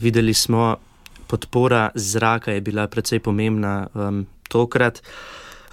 videli 0.00 0.34
smo, 0.34 0.76
podpora 1.32 1.88
zraka 1.94 2.52
je 2.52 2.60
bila 2.60 2.84
precej 2.92 3.24
pomembna 3.24 3.88
eh, 3.88 4.24
tokrat. 4.52 5.00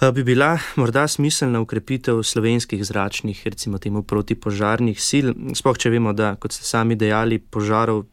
Eh, 0.00 0.12
bi 0.12 0.24
bila 0.24 0.54
morda 0.80 1.04
smiselna 1.08 1.60
ukrepitev 1.60 2.22
slovenskih 2.22 2.84
zračnih, 2.84 3.42
recimo 3.44 3.78
temu 3.78 4.02
protipožarnih 4.02 4.96
sil, 5.08 5.34
spoh 5.52 5.76
če 5.76 5.92
vemo, 5.92 6.16
da, 6.16 6.32
kot 6.40 6.56
ste 6.56 6.64
sami 6.64 6.96
dejali, 6.96 7.36
požarov 7.38 8.06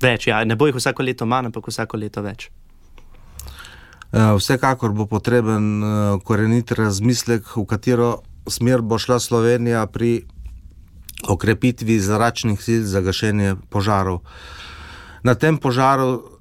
več, 0.00 0.30
ja, 0.32 0.40
ne 0.48 0.56
bo 0.56 0.70
jih 0.70 0.80
vsako 0.80 1.04
leto 1.04 1.28
manj, 1.28 1.52
ampak 1.52 1.68
vsako 1.68 2.00
leto 2.00 2.24
več. 2.24 2.48
Ja, 4.14 4.30
vsekakor 4.38 4.94
bo 4.96 5.04
potreben 5.10 5.66
eh, 5.84 6.18
korenit 6.24 6.72
razmislek, 6.72 7.52
v 7.52 7.68
katero 7.68 8.14
smer 8.48 8.80
bo 8.80 8.96
šla 8.96 9.20
Slovenija 9.20 9.84
pri 9.92 10.22
okrepitvi 11.28 12.00
zračnih 12.00 12.60
sil 12.64 12.88
za 12.88 13.04
gašenje 13.04 13.56
požarov. 13.72 14.22
Na 15.24 15.34
tem 15.34 15.56
požaru 15.56 16.33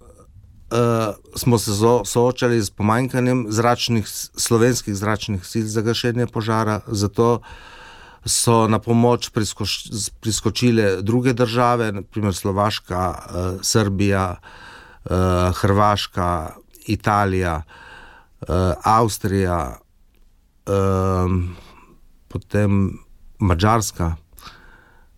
smo 1.35 1.57
se 1.57 1.71
soočali 2.05 2.61
z 2.61 2.69
pomanjkanjem 2.69 3.45
zračnih, 3.49 4.07
slovenskih 4.37 4.95
zračnih 4.95 5.45
sil 5.51 5.65
za 5.69 5.81
gašenje 5.81 6.27
požara, 6.27 6.81
zato 6.87 7.41
so 8.25 8.67
na 8.67 8.79
pomoč 8.79 9.29
priskoč, 9.29 9.89
priskočile 10.21 11.01
druge 11.01 11.33
države, 11.33 11.91
naprimer 11.91 12.35
Slovaška, 12.35 13.01
uh, 13.09 13.61
Srbija, 13.61 14.35
uh, 15.05 15.11
Hrvaška, 15.55 16.55
Italija, 16.87 17.61
uh, 18.41 18.47
Avstrija, 18.83 19.77
uh, 20.67 21.31
potem 22.27 22.99
Mačarska. 23.39 24.15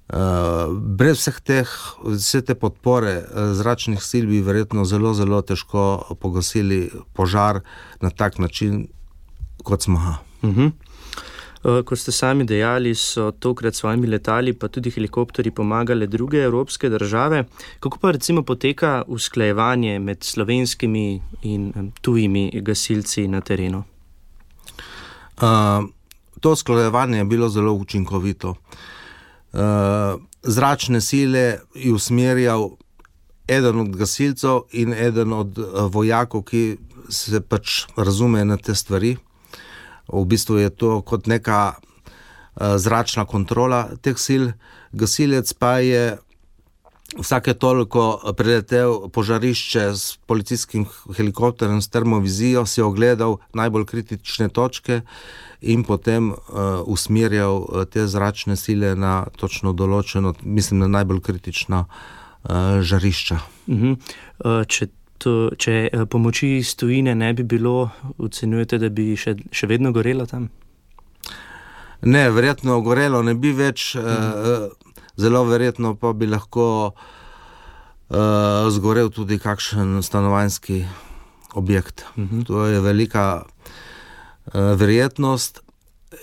Uh, 0.06 0.70
brez 0.70 1.18
vseh 1.18 1.38
teh, 1.42 1.70
vse 2.06 2.44
te 2.46 2.54
podpore 2.54 3.24
uh, 3.26 3.56
zračnih 3.58 3.98
sil 4.06 4.28
bi 4.30 4.38
verjetno 4.46 4.84
zelo, 4.86 5.16
zelo 5.18 5.40
težko 5.42 6.14
pogasili 6.22 6.92
požar 7.18 7.64
na 8.06 8.12
tak 8.14 8.38
način, 8.38 8.86
kot 9.66 9.82
smo 9.82 9.98
ga. 9.98 10.14
Uh 10.46 10.54
-huh. 10.54 10.72
uh, 11.64 11.82
kot 11.82 12.00
ste 12.00 12.12
sami 12.12 12.46
dejali, 12.46 12.96
so 12.96 13.32
tokrat 13.32 13.74
s 13.74 13.78
svojimi 13.78 14.08
letali, 14.08 14.54
pa 14.54 14.68
tudi 14.68 14.92
helikopteri, 14.92 15.52
pomagali 15.52 16.08
druge 16.08 16.38
evropske 16.38 16.90
države. 16.90 17.44
Kako 17.80 18.00
pa 18.00 18.12
recimo 18.12 18.44
poteka 18.44 19.04
usklajevanje 19.08 20.00
med 20.00 20.24
slovenskimi 20.24 21.22
in 21.42 21.92
tujimi 22.02 22.62
gasilci 22.62 23.28
na 23.28 23.42
terenu? 23.42 23.84
Uh, 25.42 25.90
to 26.40 26.52
usklajevanje 26.52 27.18
je 27.18 27.26
bilo 27.26 27.50
zelo 27.50 27.74
učinkovito. 27.74 28.50
Uh, 28.50 28.58
zračne 30.44 31.02
sile 31.02 31.60
je 31.76 31.94
usmerjal 31.94 32.70
eden 33.48 33.80
od 33.80 33.96
gasilcev 33.96 34.60
in 34.72 34.94
eden 34.94 35.34
od 35.34 35.58
uh, 35.58 35.66
vojakov, 35.94 36.44
ki 36.44 36.78
se 37.10 37.42
pač 37.42 37.86
razume 37.98 38.46
na 38.46 38.58
te 38.58 38.76
stvari. 38.76 39.16
V 40.08 40.26
bistvu 40.26 40.58
je 40.58 40.70
to 40.70 41.02
kot 41.02 41.28
neka 41.28 41.76
uh, 41.76 42.78
zračna 42.78 43.26
kontrola 43.26 43.88
teh 44.02 44.18
sil, 44.26 44.46
gasilec 44.92 45.54
pa 45.54 45.78
je 45.80 46.18
vsake 47.14 47.54
toliko 47.54 48.34
preletel 48.38 49.10
požarišče 49.10 49.80
s 49.80 50.18
policijskim 50.26 50.86
helikopterjem, 51.16 51.82
s 51.82 51.90
termovizijo, 51.90 52.66
si 52.66 52.82
ogledal 52.82 53.38
najbolj 53.54 53.86
kritične 53.86 54.50
točke 54.50 55.02
in 55.62 55.84
potem 55.84 56.30
uh, 56.30 56.38
usmerjal 56.86 57.56
uh, 57.56 57.86
te 57.86 58.08
zračne 58.08 58.56
sile 58.56 58.96
na 58.96 59.26
točno 59.38 59.74
določeno, 59.74 60.34
mislim, 60.42 60.80
na 60.80 60.88
najbolj 60.88 61.22
kritična 61.22 61.86
uh, 61.86 62.82
žarišča. 62.82 63.40
Uh 63.68 63.76
-huh. 63.76 63.98
uh, 64.40 64.66
če 64.68 64.88
to, 65.18 65.50
če 65.58 65.90
pomoči 66.10 66.58
iz 66.58 66.76
tujine 66.76 67.16
ne 67.16 67.34
bi 67.34 67.44
bilo, 67.44 67.90
ocenjujete, 68.18 68.78
da 68.78 68.90
bi 68.90 69.16
še, 69.16 69.36
še 69.52 69.68
vedno 69.68 69.92
gorelo 69.92 70.26
tam? 70.26 70.50
Ne, 72.02 72.30
verjetno 72.30 72.82
gorelo 72.82 73.24
ne 73.24 73.34
bi 73.34 73.52
več. 73.52 73.96
Uh 73.96 74.04
-huh. 74.04 74.66
uh, 74.66 74.85
zelo 75.18 75.44
verjetno 75.44 75.96
pa 75.96 76.14
bi 76.14 76.28
lahko 76.28 76.92
uh, 76.92 78.18
zgorel 78.70 79.10
tudi 79.10 79.40
kakšen 79.40 80.04
stanovanjski 80.04 80.86
objekt. 81.54 82.06
Uh 82.16 82.24
mhm. 82.24 82.40
-huh. 82.40 82.46
To 82.48 82.66
je 82.66 82.82
velika 82.82 83.44
uh, 83.46 84.54
verjetnost. 84.54 85.62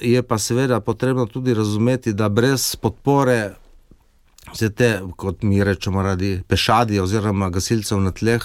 Je 0.00 0.22
pa 0.22 0.38
seveda 0.38 0.80
potrebno 0.80 1.26
tudi 1.26 1.54
razumeti, 1.54 2.12
da 2.12 2.28
brez 2.28 2.76
podpore 2.76 3.54
vse 4.52 4.70
te, 4.70 5.00
kot 5.16 5.42
mi 5.42 5.64
rečemo, 5.64 6.02
radi 6.02 6.42
pešadi 6.48 7.00
oziroma 7.00 7.50
gasilcev 7.50 8.00
na 8.00 8.10
tleh, 8.10 8.42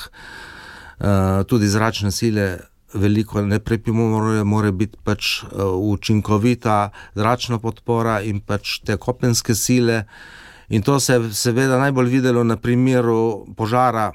uh, 1.00 1.06
tudi 1.48 1.68
zračne 1.68 2.12
sile. 2.12 2.60
Veliko 2.94 3.42
neprepimo, 3.42 4.06
mora, 4.10 4.44
mora 4.48 4.72
biti 4.72 4.98
pač 5.04 5.44
uh, 5.44 5.76
učinkovita 5.76 6.90
zračna 7.16 7.60
podpora 7.60 8.22
in 8.24 8.40
pač 8.40 8.80
te 8.88 8.96
kopenske 8.98 9.56
sile. 9.56 10.06
In 10.70 10.84
to 10.84 11.00
se 11.00 11.14
je 11.14 11.34
seveda 11.34 11.80
najbolj 11.80 12.10
videlo 12.10 12.44
na 12.44 12.56
primeru 12.56 13.46
požara 13.56 14.12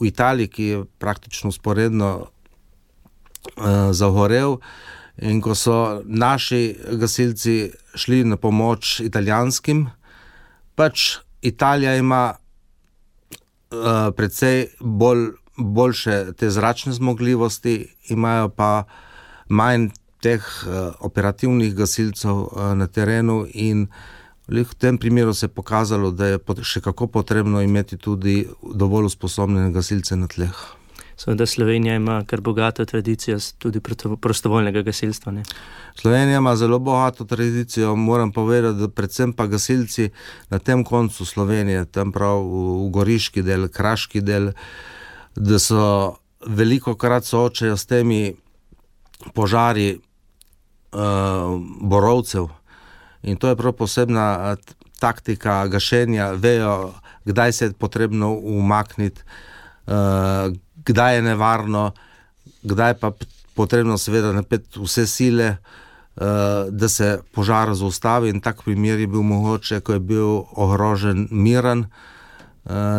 v 0.00 0.08
Italiji, 0.08 0.48
ki 0.48 0.64
je 0.64 0.84
praktično 0.98 1.52
sporedno 1.52 2.10
uh, 2.22 3.92
zagorel. 3.92 4.56
In 5.20 5.40
ko 5.44 5.54
so 5.54 6.00
naši 6.04 6.72
gasilci 6.96 7.70
šli 7.94 8.24
na 8.24 8.36
pomoč 8.40 9.00
italijanskim, 9.04 9.86
pač 10.74 11.18
Italija 11.42 11.96
ima 11.96 12.32
uh, 12.32 14.08
precej 14.16 14.66
bolj, 14.80 15.28
boljše 15.62 16.32
te 16.36 16.50
zračne 16.50 16.92
zmogljivosti, 16.92 17.86
imajo 18.08 18.48
pa 18.48 18.84
manj 19.48 19.90
teh 20.22 20.42
uh, 20.42 20.94
operativnih 21.00 21.74
gasilcev 21.74 22.34
uh, 22.34 22.74
na 22.74 22.86
terenu 22.86 23.46
in 23.54 23.82
uh, 23.82 24.22
V 24.48 24.74
tem 24.74 24.98
primeru 24.98 25.34
se 25.34 25.46
je 25.46 25.48
pokazalo, 25.48 26.10
da 26.10 26.26
je 26.26 26.38
še 26.62 26.80
kako 26.80 27.06
potrebno 27.06 27.62
imeti 27.62 27.96
tudi 27.96 28.46
dovolj 28.74 29.06
usposobljene 29.06 29.70
gasilce 29.72 30.16
na 30.16 30.26
tleh. 30.26 30.52
Seveda 31.16 31.46
Slovenija 31.46 31.94
ima 31.96 32.24
kar 32.26 32.40
bogato 32.40 32.84
tradicijo 32.84 33.38
tudi 33.58 33.80
prostovoljnega 34.20 34.82
gasilstva. 34.82 35.32
Ne? 35.32 35.42
Slovenija 35.94 36.38
ima 36.38 36.56
zelo 36.56 36.78
bogato 36.78 37.24
tradicijo, 37.24 37.94
moram 37.96 38.32
povedati, 38.32 38.78
da 38.78 38.88
predvsem 38.88 39.32
pa 39.32 39.46
gasilci 39.46 40.10
na 40.50 40.58
tem 40.58 40.84
koncu 40.84 41.24
Slovenije, 41.24 41.84
tam 41.84 42.12
prav 42.12 42.42
v 42.42 42.90
Goriški 42.90 43.42
del, 43.42 43.68
Kraški 43.68 44.20
del, 44.20 44.52
da 45.36 45.58
so 45.58 46.16
veliko 46.46 46.94
krat 46.94 47.24
soočajo 47.24 47.76
s 47.76 47.86
temi 47.86 48.34
požari 49.34 49.98
uh, 50.92 51.00
borovcev. 51.80 52.48
In 53.22 53.36
to 53.36 53.48
je 53.48 53.56
prav 53.56 53.72
posebna 53.72 54.56
taktika 55.00 55.66
gašenja, 55.66 56.30
vejo, 56.30 56.94
kdaj 57.24 57.52
se 57.52 57.64
je 57.64 57.72
potrebno 57.72 58.32
umakniti, 58.32 59.22
kdaj 60.76 61.14
je 61.14 61.22
nevarno, 61.22 61.92
kdaj 62.62 62.94
pa 62.94 63.10
potrebno, 63.54 63.98
seveda, 63.98 64.32
napeti 64.32 64.80
vse 64.80 65.06
sile, 65.06 65.56
da 66.70 66.88
se 66.88 67.18
požar 67.34 67.74
zaustavi. 67.74 68.30
In 68.30 68.40
tak 68.40 68.62
primer 68.64 69.00
je 69.00 69.06
bil 69.06 69.22
mogoče, 69.22 69.80
ko 69.80 69.92
je 69.92 70.00
bil 70.00 70.42
ogrožen 70.54 71.28
miren. 71.30 71.78
Uh, 71.78 72.11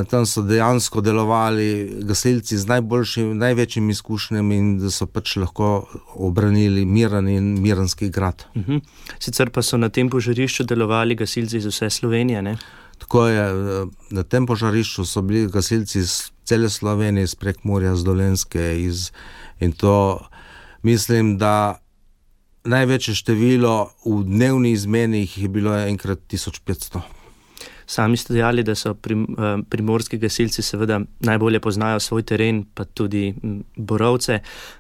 tam 0.10 0.26
so 0.26 0.42
dejansko 0.44 1.02
delovali 1.02 2.00
gasilci 2.04 2.58
z 2.58 2.68
najboljšimi, 2.68 3.36
največjimi 3.36 3.92
izkušnjami 3.92 4.56
in 4.58 4.78
da 4.80 4.92
so 4.92 5.08
pač 5.08 5.38
lahko 5.40 5.88
obranili 6.16 6.86
miren 6.86 7.28
in 7.28 7.62
mirenski 7.62 8.10
grad. 8.10 8.46
Uh 8.56 8.62
mhm. 8.62 8.72
-huh. 8.72 8.82
Sicer 9.20 9.50
pa 9.50 9.62
so 9.62 9.78
na 9.78 9.90
tem 9.90 10.10
požarišču 10.10 10.64
delovali 10.64 11.16
gasilci 11.16 11.58
iz 11.58 11.66
vse 11.66 11.90
Slovenije. 11.90 12.42
Ne? 12.42 12.58
Tako 12.98 13.28
je, 13.28 13.46
eh, 13.50 13.86
na 14.10 14.24
tem 14.24 14.46
požarišču 14.46 15.06
so 15.06 15.22
bili 15.22 15.48
gasilci 15.48 16.00
iz 16.00 16.32
cele 16.44 16.70
Slovenije, 16.70 17.24
iz 17.24 17.36
Prekmurja, 17.36 17.94
iz 17.94 18.04
Dolenske. 18.04 18.84
Iz, 18.84 19.12
in 19.60 19.72
to 19.72 20.28
mislim, 20.82 21.38
da 21.38 21.80
največje 22.64 23.16
število 23.16 23.92
v 24.06 24.24
dnevni 24.24 24.72
izmeni 24.72 25.28
je 25.36 25.48
bilo 25.48 25.78
enkrat 25.78 26.20
1500. 26.28 27.23
Sami 27.86 28.18
ste 28.18 28.34
dejali, 28.34 28.64
da 28.64 28.76
so 28.76 28.94
prim, 28.94 29.24
eh, 29.24 29.64
primorski 29.70 30.18
gasilci 30.18 30.62
seveda 30.62 31.02
najbolje 31.20 31.60
poznajo 31.60 32.00
svoj 32.00 32.24
teren, 32.24 32.66
pa 32.74 32.86
tudi 32.86 33.34
borovce. 33.76 34.40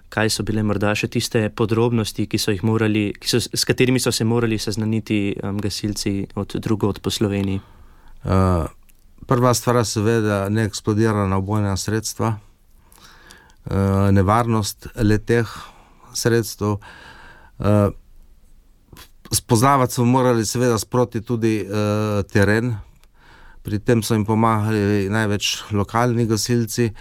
Kaj 0.09 0.29
so 0.29 0.43
bile 0.43 0.63
morda 0.63 0.93
še 0.95 1.07
tiste 1.07 1.49
podrobnosti, 1.49 2.27
ki 2.27 2.37
so 2.37 2.53
morali, 2.61 3.13
ki 3.19 3.27
so, 3.27 3.39
s 3.39 3.65
katerimi 3.65 3.99
so 3.99 4.11
se 4.11 4.23
morali 4.23 4.57
seznaniti 4.57 5.35
um, 5.43 5.57
gasilci 5.57 6.27
od 6.35 6.55
drugod 6.55 6.99
po 7.01 7.09
Sloveniji? 7.09 7.61
Uh, 8.23 8.69
prva 9.27 9.53
stvar 9.53 9.81
je 9.81 9.85
seveda 9.85 10.49
neeksplodirana 10.49 11.37
obojna 11.37 11.77
sredstva, 11.77 12.37
uh, 12.37 14.11
nevarnost 14.11 14.87
leteh 15.01 15.49
sredstev. 16.13 16.77
Uh, 17.57 17.89
spoznavati 19.33 19.93
smo 19.93 20.05
morali 20.05 20.45
seveda 20.45 20.77
sproti 20.77 21.21
tudi 21.21 21.65
uh, 21.65 22.23
teren, 22.31 22.75
pri 23.63 23.79
tem 23.79 24.03
so 24.03 24.15
jim 24.15 24.25
pomagali 24.25 25.09
največ 25.09 25.71
lokalni 25.71 26.27
gasilci. 26.27 26.91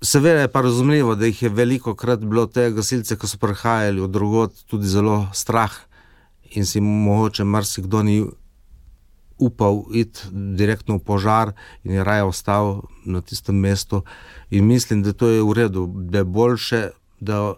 Seveda 0.00 0.46
je 0.46 0.52
pa 0.52 0.60
razumljivo, 0.64 1.14
da 1.14 1.26
jih 1.26 1.42
je 1.42 1.48
veliko 1.48 1.94
krat 1.94 2.20
bilo 2.24 2.46
te 2.46 2.70
gasilce, 2.72 3.16
ki 3.16 3.28
so 3.28 3.40
prihajali 3.40 4.00
od 4.00 4.10
drugot, 4.10 4.64
tudi 4.68 4.88
zelo 4.88 5.26
strah 5.32 5.72
in 6.50 6.66
si 6.66 6.80
mogoče 6.80 7.44
marsikdo 7.44 8.02
ni 8.02 8.24
upal 9.40 9.84
iti 9.94 10.28
direktno 10.32 10.98
v 10.98 11.04
požar 11.04 11.52
in 11.84 11.96
je 11.96 12.04
raje 12.04 12.22
ostal 12.22 12.82
na 13.04 13.20
tistem 13.20 13.56
mestu. 13.56 14.04
In 14.50 14.66
mislim, 14.66 15.02
da 15.02 15.12
to 15.12 15.28
je 15.28 15.42
v 15.42 15.52
redu, 15.52 15.86
da 15.86 16.18
je 16.18 16.24
boljše, 16.24 16.90
da 17.20 17.54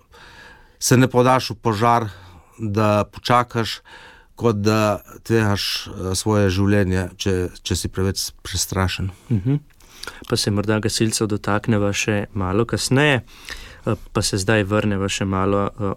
se 0.79 0.97
ne 0.97 1.09
podaš 1.09 1.51
v 1.51 1.55
požar, 1.55 2.09
da 2.59 3.05
počakaš 3.05 3.81
kot 4.43 4.63
da 4.63 5.01
tvegaš 5.27 5.65
eh, 5.87 6.15
svoje 6.19 6.51
življenje, 6.53 7.09
če, 7.17 7.35
če 7.63 7.79
si 7.79 7.91
preveč 7.93 8.31
prestrašen. 8.45 9.11
Uh 9.29 9.37
mhm. 9.37 9.51
-huh. 9.51 9.61
Pa 10.29 10.37
se 10.37 10.51
morda 10.51 10.81
gasilcev 10.83 11.29
dotakneva 11.31 11.93
še 11.93 12.27
malo 12.35 12.65
kasneje, 12.65 13.23
eh, 13.87 13.95
pa 14.13 14.23
se 14.23 14.39
zdaj 14.39 14.65
vrneva 14.65 15.09
še 15.09 15.25
malo 15.25 15.67
eh, 15.67 15.95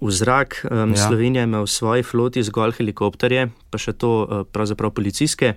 v 0.00 0.10
zrak. 0.10 0.64
Ja. 0.64 1.08
Slovenija 1.08 1.42
ima 1.42 1.60
v 1.60 1.66
svoji 1.66 2.02
floti 2.02 2.42
zgolj 2.42 2.72
helikopterje, 2.78 3.50
pa 3.70 3.78
še 3.78 3.92
to 3.92 4.46
pravzaprav 4.52 4.90
policijske. 4.90 5.54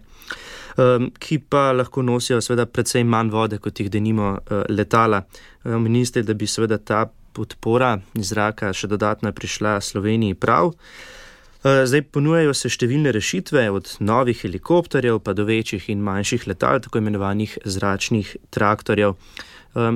Ki 1.20 1.38
pa 1.40 1.72
lahko 1.72 2.02
nosijo, 2.02 2.42
seveda, 2.42 2.66
precej 2.66 3.04
manj 3.04 3.30
vode, 3.30 3.58
kot 3.58 3.80
jih 3.80 3.90
denimo 3.90 4.38
letala. 4.70 5.24
Ministr, 5.64 6.24
da 6.24 6.34
bi 6.34 6.48
seveda 6.48 6.78
ta 6.78 7.06
podpora 7.34 8.00
iz 8.14 8.34
zraka 8.34 8.74
še 8.74 8.88
dodatno 8.88 9.32
prišla 9.32 9.82
Sloveniji 9.82 10.36
prav. 10.36 10.74
Eh, 10.74 11.19
zdaj 11.64 12.06
ponujajo 12.16 12.54
se 12.56 12.72
številne 12.72 13.12
rešitve, 13.12 13.66
od 13.76 13.92
novih 14.00 14.38
helikopterjev 14.46 15.20
pa 15.24 15.34
do 15.36 15.44
večjih 15.48 15.90
in 15.92 16.04
manjših 16.04 16.48
letal, 16.48 16.80
tako 16.80 17.02
imenovanih 17.02 17.58
zračnih 17.66 18.36
traktorjev. 18.50 19.18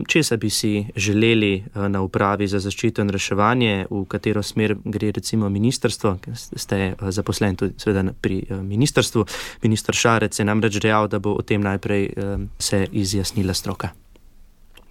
Česa 0.08 0.38
bi 0.38 0.50
si 0.54 0.86
želeli 0.96 1.54
eh, 1.56 1.88
na 1.90 2.02
upravi 2.02 2.48
za 2.48 2.60
zaščito 2.62 3.02
in 3.02 3.10
reševanje, 3.10 3.88
v 3.90 4.04
katero 4.06 4.44
smer 4.44 4.76
gre 4.86 5.10
recimo 5.12 5.50
ministrstvo, 5.50 6.18
ste 6.36 6.78
eh, 6.92 6.96
zaposlen 7.12 7.56
tudi 7.56 7.74
pri 8.22 8.44
ministrstvu. 8.52 9.26
Ministr 9.64 9.98
Šarec 9.98 10.40
je 10.40 10.46
namreč 10.46 10.78
dejal, 10.78 11.08
da 11.08 11.20
bo 11.20 11.34
o 11.34 11.42
tem 11.42 11.62
najprej 11.62 12.12
se 12.60 12.86
izjasnila 12.92 13.54
stroka. 13.54 13.90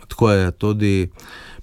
Tako 0.09 0.31
je 0.31 0.51
tudi 0.53 1.11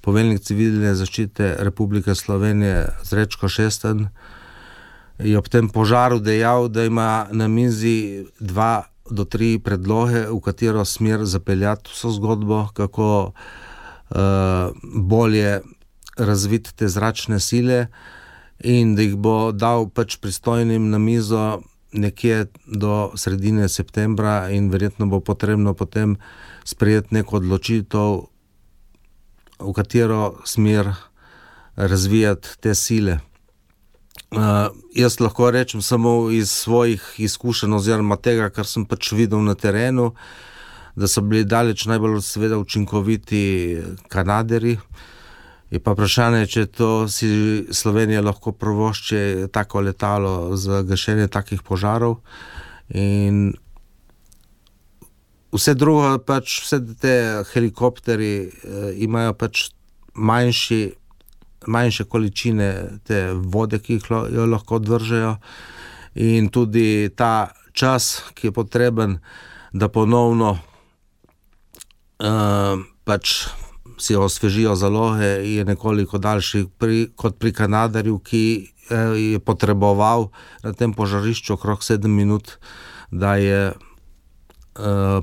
poveljnik 0.02 0.40
civilne 0.42 0.96
zaščite 0.96 1.58
Republike 1.60 2.16
Slovenije 2.16 2.88
Zrečko 3.04 3.50
Šesten 3.50 4.08
je 5.20 5.38
ob 5.38 5.48
tem 5.52 5.70
požaru 5.70 6.20
dejal, 6.20 6.68
da 6.68 6.86
ima 6.86 7.28
na 7.32 7.48
mizi 7.48 8.26
dva 8.40 8.88
do 9.10 9.26
tri 9.26 9.60
predloge, 9.60 10.28
v 10.30 10.40
katero 10.40 10.86
smer 10.86 11.26
zapeljati 11.26 11.92
vso 11.92 12.12
zgodbo, 12.12 12.68
kako 12.74 13.34
uh, 13.34 14.72
bolje 14.84 15.62
razviti 16.18 16.76
te 16.76 16.88
zračne 16.88 17.40
sile, 17.40 17.88
in 18.60 18.96
da 18.96 19.02
jih 19.02 19.16
bo 19.16 19.52
dal 19.52 19.90
pač 19.90 20.18
pristojnim 20.20 20.90
na 20.90 21.00
mizo 21.00 21.62
nekje 21.92 22.48
do 22.66 23.12
sredine 23.16 23.70
septembra, 23.70 24.50
in 24.50 24.70
verjetno 24.70 25.08
bo 25.08 25.20
potrebno 25.20 25.74
potem 25.74 26.18
sprejeti 26.64 27.16
neko 27.16 27.40
odločitev, 27.42 28.20
v 29.60 29.74
katero 29.76 30.40
smer 30.46 30.94
razvijati 31.76 32.60
te 32.60 32.76
sile. 32.76 33.20
Uh, 34.30 34.70
jaz 34.94 35.20
lahko 35.20 35.52
rečem 35.52 35.82
samo 35.82 36.30
iz 36.32 36.52
svojih 36.52 37.02
izkušenj, 37.18 37.74
oziroma 37.74 38.16
tega, 38.16 38.50
kar 38.54 38.68
sem 38.70 38.86
pač 38.86 39.12
videl 39.18 39.42
na 39.42 39.56
terenu, 39.58 40.12
da 40.96 41.08
so 41.10 41.24
bili 41.26 41.48
daleč 41.50 41.88
najbolj 41.90 42.22
seveda, 42.22 42.60
učinkoviti 42.62 43.42
Kanaderi. 44.08 44.78
Je 45.70 45.80
pa 45.82 45.94
vprašanje, 45.94 46.46
če 46.50 46.66
to 46.66 46.92
si 47.10 47.30
Slovenija 47.74 48.22
lahko 48.26 48.52
provošče 48.52 49.50
tako 49.54 49.82
letalo 49.86 50.56
za 50.58 50.82
gašenje 50.82 51.28
takih 51.28 51.62
požarov. 51.66 52.20
In 52.90 53.54
vse 55.54 55.74
drugo, 55.74 56.18
pač 56.26 56.60
vse 56.66 56.82
te 57.02 57.16
helikopteri 57.54 58.34
eh, 58.46 58.50
imajo 59.06 59.34
pač 59.38 59.70
manjši 60.14 60.82
manjše 61.68 62.04
količine 62.04 63.00
te 63.04 63.34
vode, 63.34 63.80
ki 63.80 64.00
jo 64.32 64.46
lahko 64.46 64.76
odvržejo, 64.76 65.36
in 66.16 66.50
tudi 66.50 67.10
ta 67.16 67.52
čas, 67.74 68.24
ki 68.34 68.48
je 68.48 68.52
potreben, 68.52 69.20
da 69.74 69.88
ponovno 69.88 70.58
uh, 72.20 72.80
pač 73.04 73.48
si 74.00 74.16
osvežijo 74.16 74.76
zaloge, 74.76 75.26
je 75.26 75.66
nekoliko 75.66 76.18
daljši 76.18 76.66
pri, 76.78 77.10
kot 77.16 77.38
pri 77.40 77.54
Kanadarju, 77.54 78.20
ki 78.20 78.44
uh, 78.64 79.16
je 79.20 79.40
potreboval 79.40 80.30
na 80.64 80.74
tem 80.74 80.94
požarišču 80.94 81.54
okrog 81.54 81.84
sedem 81.84 82.12
minut, 82.12 82.58
da 83.12 83.36
je 83.36 83.72
uh, 83.72 83.76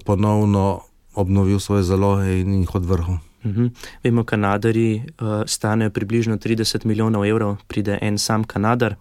ponovno 0.05 0.81
obnovil 1.17 1.59
svoje 1.61 1.83
zaloge 1.83 2.41
in 2.41 2.61
jih 2.61 2.75
odvrhal. 2.75 3.26
Mhm. 3.47 3.67
Vemo, 4.05 4.25
Kanadari 4.25 4.97
uh, 4.97 5.43
stanejo 5.47 5.91
približno 5.91 6.37
30 6.37 6.85
milijonov 6.85 7.27
evrov, 7.27 7.57
pride 7.67 7.99
en 8.03 8.19
sam 8.19 8.45
Kanadar. 8.45 8.97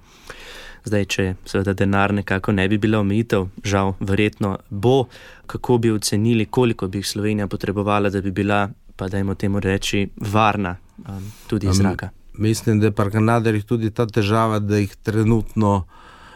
Zdaj, 0.86 1.06
če 1.06 1.24
seveda 1.46 1.74
denar 1.74 2.14
nekako 2.14 2.54
ne 2.54 2.68
bi 2.70 2.78
bila 2.78 3.00
omejitev, 3.02 3.48
žal, 3.64 3.96
verjetno 4.00 4.58
bo, 4.70 5.08
kako 5.48 5.78
bi 5.78 5.92
ocenili, 5.92 6.46
koliko 6.46 6.88
bi 6.88 7.02
jih 7.02 7.08
Slovenija 7.08 7.48
potrebovala, 7.48 8.10
da 8.10 8.22
bi 8.22 8.32
bila, 8.32 8.70
pa 8.96 9.08
dajmo 9.10 9.36
temu 9.36 9.60
reči, 9.60 10.08
varna 10.22 10.76
um, 11.08 11.32
tudi 11.48 11.68
iz 11.68 11.82
zraka. 11.82 12.10
Um, 12.14 12.44
mislim, 12.46 12.80
da 12.80 12.86
je 12.86 12.92
pri 12.92 13.12
Kanadarjih 13.12 13.66
tudi 13.66 13.92
ta 13.92 14.06
težava, 14.06 14.60
da 14.60 14.78
jih 14.78 14.96
trenutno 14.96 15.88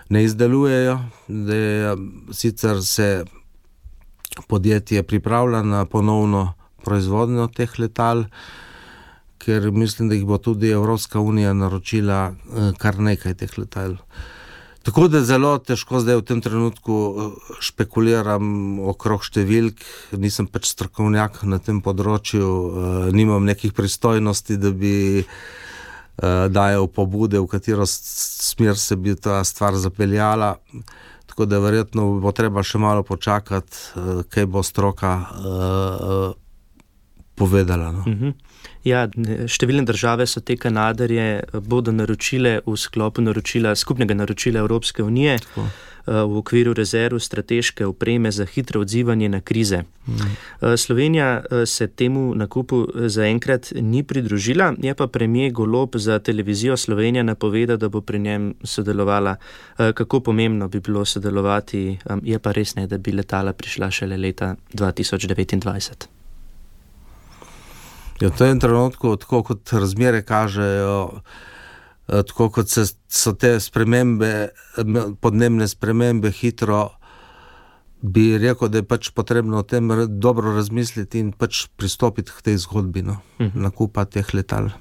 ne 0.10 0.24
izdelujejo, 0.24 1.00
da 1.28 1.56
je 1.56 1.98
sicer 2.32 2.82
se 2.84 3.26
podjetje 4.48 5.04
pripravlja 5.04 5.62
na 5.64 5.86
ponovno 5.86 6.54
proizvodnjo 6.84 7.48
teh 7.56 7.80
letal, 7.80 8.26
ker 9.40 9.72
mislim, 9.72 10.10
da 10.10 10.16
jih 10.16 10.26
bo 10.26 10.38
tudi 10.38 10.70
Evropska 10.70 11.20
unija 11.20 11.54
naročila 11.54 12.20
eh, 12.32 12.72
kar 12.78 13.00
nekaj 13.00 13.34
teh 13.34 13.58
letal. 13.58 13.96
Tako 14.84 15.08
da 15.12 15.22
zelo 15.24 15.58
težko 15.58 16.00
zdaj 16.00 16.22
v 16.22 16.26
tem 16.28 16.42
trenutku 16.44 16.98
eh, 17.08 17.56
špekuliram 17.64 18.80
okrog 18.92 19.24
številk, 19.24 19.84
nisem 20.20 20.48
pač 20.48 20.72
strokovnjak 20.74 21.44
na 21.48 21.60
tem 21.64 21.82
področju, 21.82 22.48
eh, 22.50 23.12
nimam 23.16 23.48
nekih 23.48 23.74
pristojnosti, 23.74 24.60
da 24.60 24.72
bi 24.72 25.26
dajal 26.20 26.90
pobude, 26.92 27.40
v 27.40 27.48
katero 27.48 27.86
smer 27.88 28.76
se 28.76 28.98
bi 29.00 29.14
ta 29.16 29.38
stvar 29.48 29.78
zapeljala. 29.80 30.50
Tako 31.32 31.46
da 31.48 31.62
verjetno 31.64 32.10
bo 32.20 32.34
treba 32.36 32.60
še 32.60 32.76
malo 32.76 33.06
počakati, 33.08 34.28
kaj 34.28 34.50
bo 34.52 34.60
stroka 34.60 35.14
povedala. 37.40 37.92
No. 37.92 38.00
Uh 38.00 38.08
mhm. 38.08 38.26
-huh. 38.26 38.34
ja, 38.84 39.08
številne 39.48 39.86
države 39.86 40.28
so 40.28 40.40
te 40.40 40.58
kanadarje 40.58 41.28
eh, 41.40 41.60
bodo 41.60 41.92
naročile 41.92 42.60
v 42.66 42.76
sklopu 42.78 43.22
naročila, 43.22 43.76
skupnega 43.76 44.14
naročila 44.14 44.60
Evropske 44.60 45.04
unije 45.04 45.40
Tako. 45.40 45.62
Eh, 46.08 46.12
v 46.12 46.38
okviru 46.38 46.74
rezerv 46.74 47.20
strateške 47.20 47.86
opreme 47.86 48.32
za 48.32 48.46
hitro 48.46 48.82
odzivanje 48.82 49.30
na 49.30 49.42
krize. 49.42 49.80
Uh 50.08 50.14
mhm. 50.14 50.22
eh, 50.22 50.36
-huh. 50.62 50.78
Slovenija 50.78 51.44
se 51.66 51.88
temu 51.88 52.36
nakupu 52.36 52.88
zaenkrat 52.96 53.74
ni 53.76 54.04
pridružila, 54.04 54.74
je 54.82 54.94
pa 54.96 55.08
premijer 55.08 55.52
Golob 55.52 55.90
za 55.96 56.20
televizijo 56.20 56.78
Slovenija 56.78 57.24
napovedal, 57.24 57.78
da 57.78 57.90
bo 57.90 58.02
pri 58.02 58.20
njem 58.20 58.54
sodelovala. 58.64 59.36
Kako 59.78 60.20
pomembno 60.20 60.68
bi 60.68 60.80
bilo 60.80 61.06
sodelovati, 61.06 61.98
je 62.24 62.40
pa 62.40 62.52
res 62.52 62.76
ne, 62.76 62.88
da 62.88 62.98
bi 62.98 63.12
letala 63.12 63.54
prišla 63.54 63.92
šele 63.92 64.18
leta 64.18 64.56
2029. 64.74 66.19
Je 68.20 68.28
ja, 68.28 68.34
v 68.34 68.38
tem 68.38 68.60
trenutku, 68.60 69.16
tako 69.16 69.44
kot 69.44 69.74
razmere 69.74 70.22
kažejo, 70.22 71.22
eh, 72.08 72.24
tako 72.28 72.50
kot 72.50 72.70
se, 72.70 72.84
so 73.08 73.34
te 73.34 73.60
spremembe, 73.60 74.50
podnebne 75.22 75.68
spremembe, 75.68 76.32
hitro, 76.32 76.90
bi 78.02 78.38
rekel, 78.38 78.68
da 78.72 78.80
je 78.80 78.88
pač 78.88 79.10
potrebno 79.16 79.60
o 79.60 79.64
tem 79.64 79.88
dobro 80.20 80.56
razmisliti 80.56 81.20
in 81.20 81.32
pač 81.32 81.68
pristopiti 81.76 82.32
k 82.36 82.52
tej 82.52 82.62
zgodbi, 82.66 83.04
no, 83.04 83.20
uh 83.40 83.46
mhm. 83.46 83.52
-huh. 83.56 83.64
nakupa 83.64 84.06
teh 84.06 84.34
letal 84.34 84.72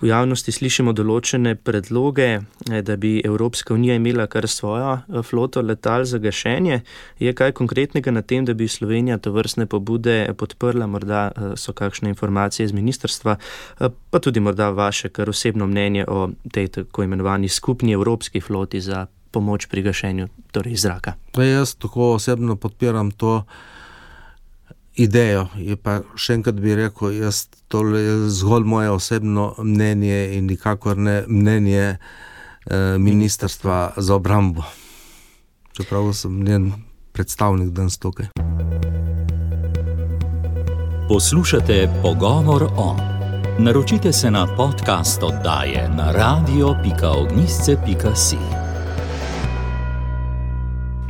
v 0.00 0.10
javnosti 0.10 0.52
slišimo 0.52 0.92
določene 0.96 1.54
predloge, 1.56 2.28
eh, 2.70 2.82
da 2.82 2.96
bi 2.96 3.20
Evropska 3.24 3.74
unija 3.74 3.96
imela 3.96 4.26
kar 4.26 4.48
svojo 4.48 4.92
eh, 4.98 5.22
floto 5.22 5.62
letal 5.62 6.04
za 6.04 6.18
gašenje. 6.18 6.82
Je 7.18 7.32
kaj 7.32 7.52
konkretnega 7.52 8.10
na 8.10 8.22
tem, 8.22 8.44
da 8.44 8.54
bi 8.54 8.68
Slovenija 8.68 9.18
to 9.18 9.32
vrstne 9.32 9.66
pobude 9.66 10.34
podprla, 10.36 10.86
morda 10.86 11.32
eh, 11.32 11.56
so 11.56 11.72
kakšne 11.72 12.08
informacije 12.12 12.64
iz 12.64 12.72
ministrstva, 12.72 13.36
pa 14.10 14.18
tudi 14.18 14.40
morda 14.40 14.70
vaše 14.70 15.08
kar 15.08 15.30
osebno 15.30 15.66
mnenje 15.66 16.04
o 16.08 16.28
tej 16.52 16.68
tako 16.68 17.02
imenovani 17.02 17.48
skupni 17.48 17.92
evropski 17.92 18.40
floti 18.40 18.80
za 18.80 19.06
pomoč 19.30 19.66
pri 19.66 19.82
gašenju 19.82 20.28
torej 20.52 20.76
zraka. 20.76 21.16
Pa 21.32 21.44
jaz 21.44 21.74
tako 21.74 22.14
osebno 22.16 22.56
podpiram 22.56 23.10
to 23.10 23.44
idejo. 24.96 25.46
Je 25.56 25.76
pa 25.76 26.00
še 26.16 26.34
enkrat 26.40 26.60
bi 26.60 26.74
rekel, 26.74 27.12
jaz 27.20 27.46
to 27.68 27.96
je 27.96 28.28
zgolj 28.30 28.64
moje 28.64 28.90
osebno 28.90 29.54
mnenje 29.58 30.36
in 30.38 30.46
nikakor 30.46 30.96
ne 30.96 31.24
mnenje 31.28 31.96
eh, 31.96 31.98
Ministrstva 32.98 33.92
za 33.96 34.14
obrambo. 34.14 34.62
Čeprav 35.76 36.12
sem 36.12 36.44
njen 36.44 36.72
predstavnik 37.12 37.68
danes 37.68 37.98
tukaj. 37.98 38.26
Poslušate 41.08 41.88
pogovor 42.02 42.62
o. 42.76 42.96
Naročite 43.58 44.12
se 44.12 44.30
na 44.30 44.56
podcast 44.56 45.22
oddaje 45.22 45.90
na 45.96 46.12
radio.ognisce.si 46.12 48.65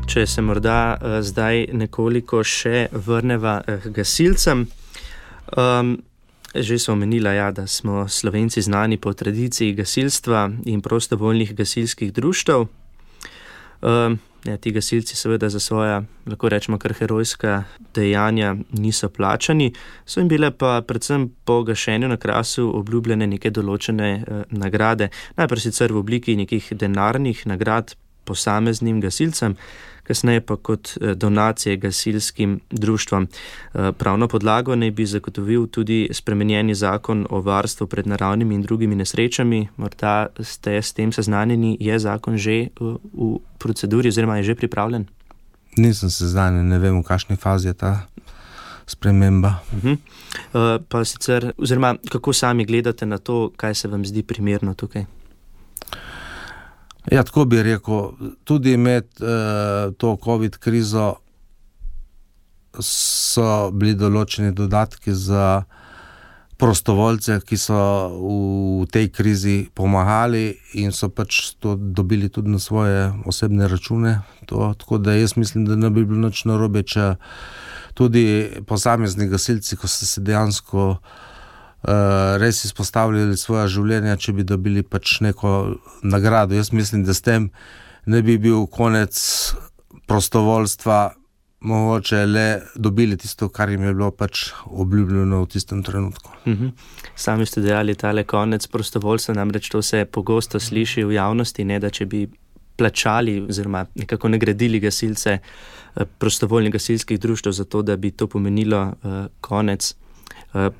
če 0.07 0.27
se 0.27 0.42
morda 0.42 0.97
uh, 0.97 1.19
zdaj 1.23 1.66
nekoliko 1.75 2.42
še 2.47 2.87
vrneva 2.92 3.59
k 3.66 3.81
uh, 3.88 3.88
gasilcem. 3.95 4.66
Um, 5.57 5.97
že 6.57 6.79
smo 6.81 6.95
omenili, 6.95 7.29
ja, 7.37 7.51
da 7.53 7.66
smo 7.66 8.09
slovenci 8.09 8.62
znani 8.62 8.97
po 8.97 9.12
tradiciji 9.12 9.75
gasilstva 9.77 10.51
in 10.64 10.81
prostovoljnih 10.81 11.53
gasilskih 11.55 12.12
društev. 12.12 12.64
Um, 13.83 14.19
ja, 14.45 14.57
ti 14.57 14.73
gasilci, 14.73 15.16
seveda, 15.16 15.51
za 15.53 15.61
svoje, 15.61 16.01
lahko 16.27 16.49
rečemo, 16.49 16.79
kar 16.79 16.95
herojska 16.95 17.64
dejanja 17.95 18.55
niso 18.73 19.09
plačani, 19.09 19.73
so 20.07 20.21
jim 20.21 20.29
bile 20.29 20.51
pa 20.51 20.81
predvsem 20.87 21.29
po 21.45 21.62
gašenju 21.62 22.09
na 22.09 22.16
krasu 22.16 22.71
obljubljene 22.79 23.27
neke 23.27 23.51
določene 23.51 24.11
uh, 24.23 24.42
nagrade, 24.51 25.11
najprej 25.37 25.66
sicer 25.66 25.92
v 25.92 26.01
obliki 26.01 26.38
nekih 26.38 26.73
denarnih 26.73 27.47
nagrad 27.47 27.97
posameznim 28.27 29.01
gasilcem, 29.01 29.57
kasneje 30.07 30.40
pa 30.40 30.57
kot 30.57 30.95
eh, 31.01 31.14
donacije 31.14 31.77
gasilskim 31.77 32.61
društvom. 32.71 33.27
Eh, 33.27 33.92
pravno 33.92 34.29
podlago 34.29 34.77
naj 34.77 34.90
bi 34.90 35.07
zagotovil 35.07 35.66
tudi 35.66 36.09
spremenjeni 36.12 36.75
zakon 36.75 37.27
o 37.31 37.40
varstvu 37.40 37.87
pred 37.87 38.07
naravnimi 38.07 38.55
in 38.55 38.62
drugimi 38.62 38.95
nesrečami. 38.97 39.69
Morda 39.77 40.27
ste 40.40 40.83
s 40.83 40.92
tem 40.92 41.12
seznanjeni, 41.12 41.77
je 41.81 41.99
zakon 41.99 42.37
že 42.37 42.53
eh, 42.53 42.69
v 43.12 43.38
proceduri 43.59 44.09
oziroma 44.09 44.37
je 44.37 44.42
že 44.42 44.55
pripravljen? 44.55 45.07
Nisem 45.77 46.11
seznanjen, 46.11 46.69
ne 46.69 46.79
vem, 46.79 47.01
v 47.01 47.05
kakšni 47.05 47.37
fazi 47.37 47.69
je 47.69 47.75
ta. 47.75 48.07
Sprememba. 48.87 49.66
Uh 49.73 49.83
-huh. 49.83 49.97
uh, 50.55 50.85
pa 50.88 51.05
sicer, 51.05 51.53
oziroma 51.59 51.97
kako 52.11 52.33
sami 52.33 52.64
gledate 52.64 53.07
na 53.07 53.19
to, 53.19 53.51
kaj 53.57 53.75
se 53.75 53.88
vam 53.88 54.07
zdi 54.07 54.23
primerno 54.23 54.75
tukaj? 54.75 55.05
Ja, 57.11 57.23
tako 57.23 57.45
bi 57.45 57.62
rekel, 57.62 58.11
tudi 58.45 58.77
med 58.77 59.05
uh, 59.21 59.95
to 59.95 60.16
COVID 60.25 60.59
krizo 60.59 61.14
so 62.83 63.71
bili 63.73 63.95
določeni 63.97 64.51
dodatki 64.53 65.14
za 65.14 65.62
prostovoljce, 66.61 67.38
ki 67.47 67.57
so 67.61 67.79
v 68.16 68.88
tej 68.92 69.11
krizi 69.12 69.57
pomagali 69.77 70.57
in 70.81 70.92
so 70.92 71.09
pač 71.12 71.55
to 71.61 71.77
dobili 71.77 72.29
tudi 72.33 72.51
na 72.51 72.59
svoje 72.59 73.12
osebne 73.29 73.69
račune. 73.69 74.19
To, 74.51 74.73
tako 74.75 74.99
da 74.99 75.14
jaz 75.14 75.37
mislim, 75.37 75.69
da 75.69 75.77
ne 75.77 75.92
bi 75.92 76.05
bilo 76.05 76.27
noč 76.27 76.42
narobe, 76.49 76.83
če 76.83 77.14
tudi 77.97 78.27
posamezni 78.66 79.29
gasilci, 79.29 79.77
ko 79.77 79.88
so 79.88 80.09
se 80.09 80.25
dejansko 80.25 80.88
uh, 80.97 81.25
res 82.42 82.64
izpostavljali 82.64 83.37
svoje 83.37 83.68
življenje, 83.68 84.16
če 84.16 84.33
bi 84.33 84.44
dobili 84.44 84.83
pač 84.83 85.20
neko 85.20 85.77
nagrado. 86.03 86.55
Jaz 86.55 86.72
mislim, 86.72 87.05
da 87.07 87.14
s 87.14 87.22
tem 87.22 87.51
ne 88.07 88.22
bi 88.22 88.38
bil 88.38 88.66
konec 88.66 89.20
prostovoljstva 90.07 91.14
mogoče 91.66 92.27
le 92.27 92.62
dobili 92.75 93.16
tisto, 93.16 93.49
kar 93.49 93.70
jim 93.70 93.83
je 93.83 93.94
bilo 93.94 94.11
pač 94.11 94.51
obljubljeno 94.66 95.42
v 95.42 95.46
tistem 95.51 95.83
trenutku. 95.83 96.31
Mhm. 96.46 96.68
Sami 97.14 97.46
ste 97.46 97.61
dejali, 97.61 97.94
da 97.94 98.11
je 98.11 98.25
konec 98.25 98.66
prostovoljstva, 98.66 99.35
namreč 99.35 99.68
to 99.68 99.83
se 99.83 100.05
pogosto 100.05 100.61
sliši 100.61 101.05
v 101.05 101.12
javnosti, 101.12 101.64
ne 101.64 101.79
da 101.81 101.90
če 101.90 102.07
bi 102.07 102.27
plačali 102.77 103.40
oziroma 103.49 103.87
nekako 103.94 104.29
nagradili 104.29 104.81
gasilce 104.81 105.38
eh, 105.38 106.05
prostovoljnih 106.18 106.72
gasilskih 106.72 107.20
društv 107.20 107.51
za 107.51 107.64
to, 107.64 107.83
da 107.83 107.96
bi 107.96 108.11
to 108.11 108.27
pomenilo 108.27 108.83
uh, 108.83 109.27
konec. 109.40 109.94
Eh, 110.57 110.71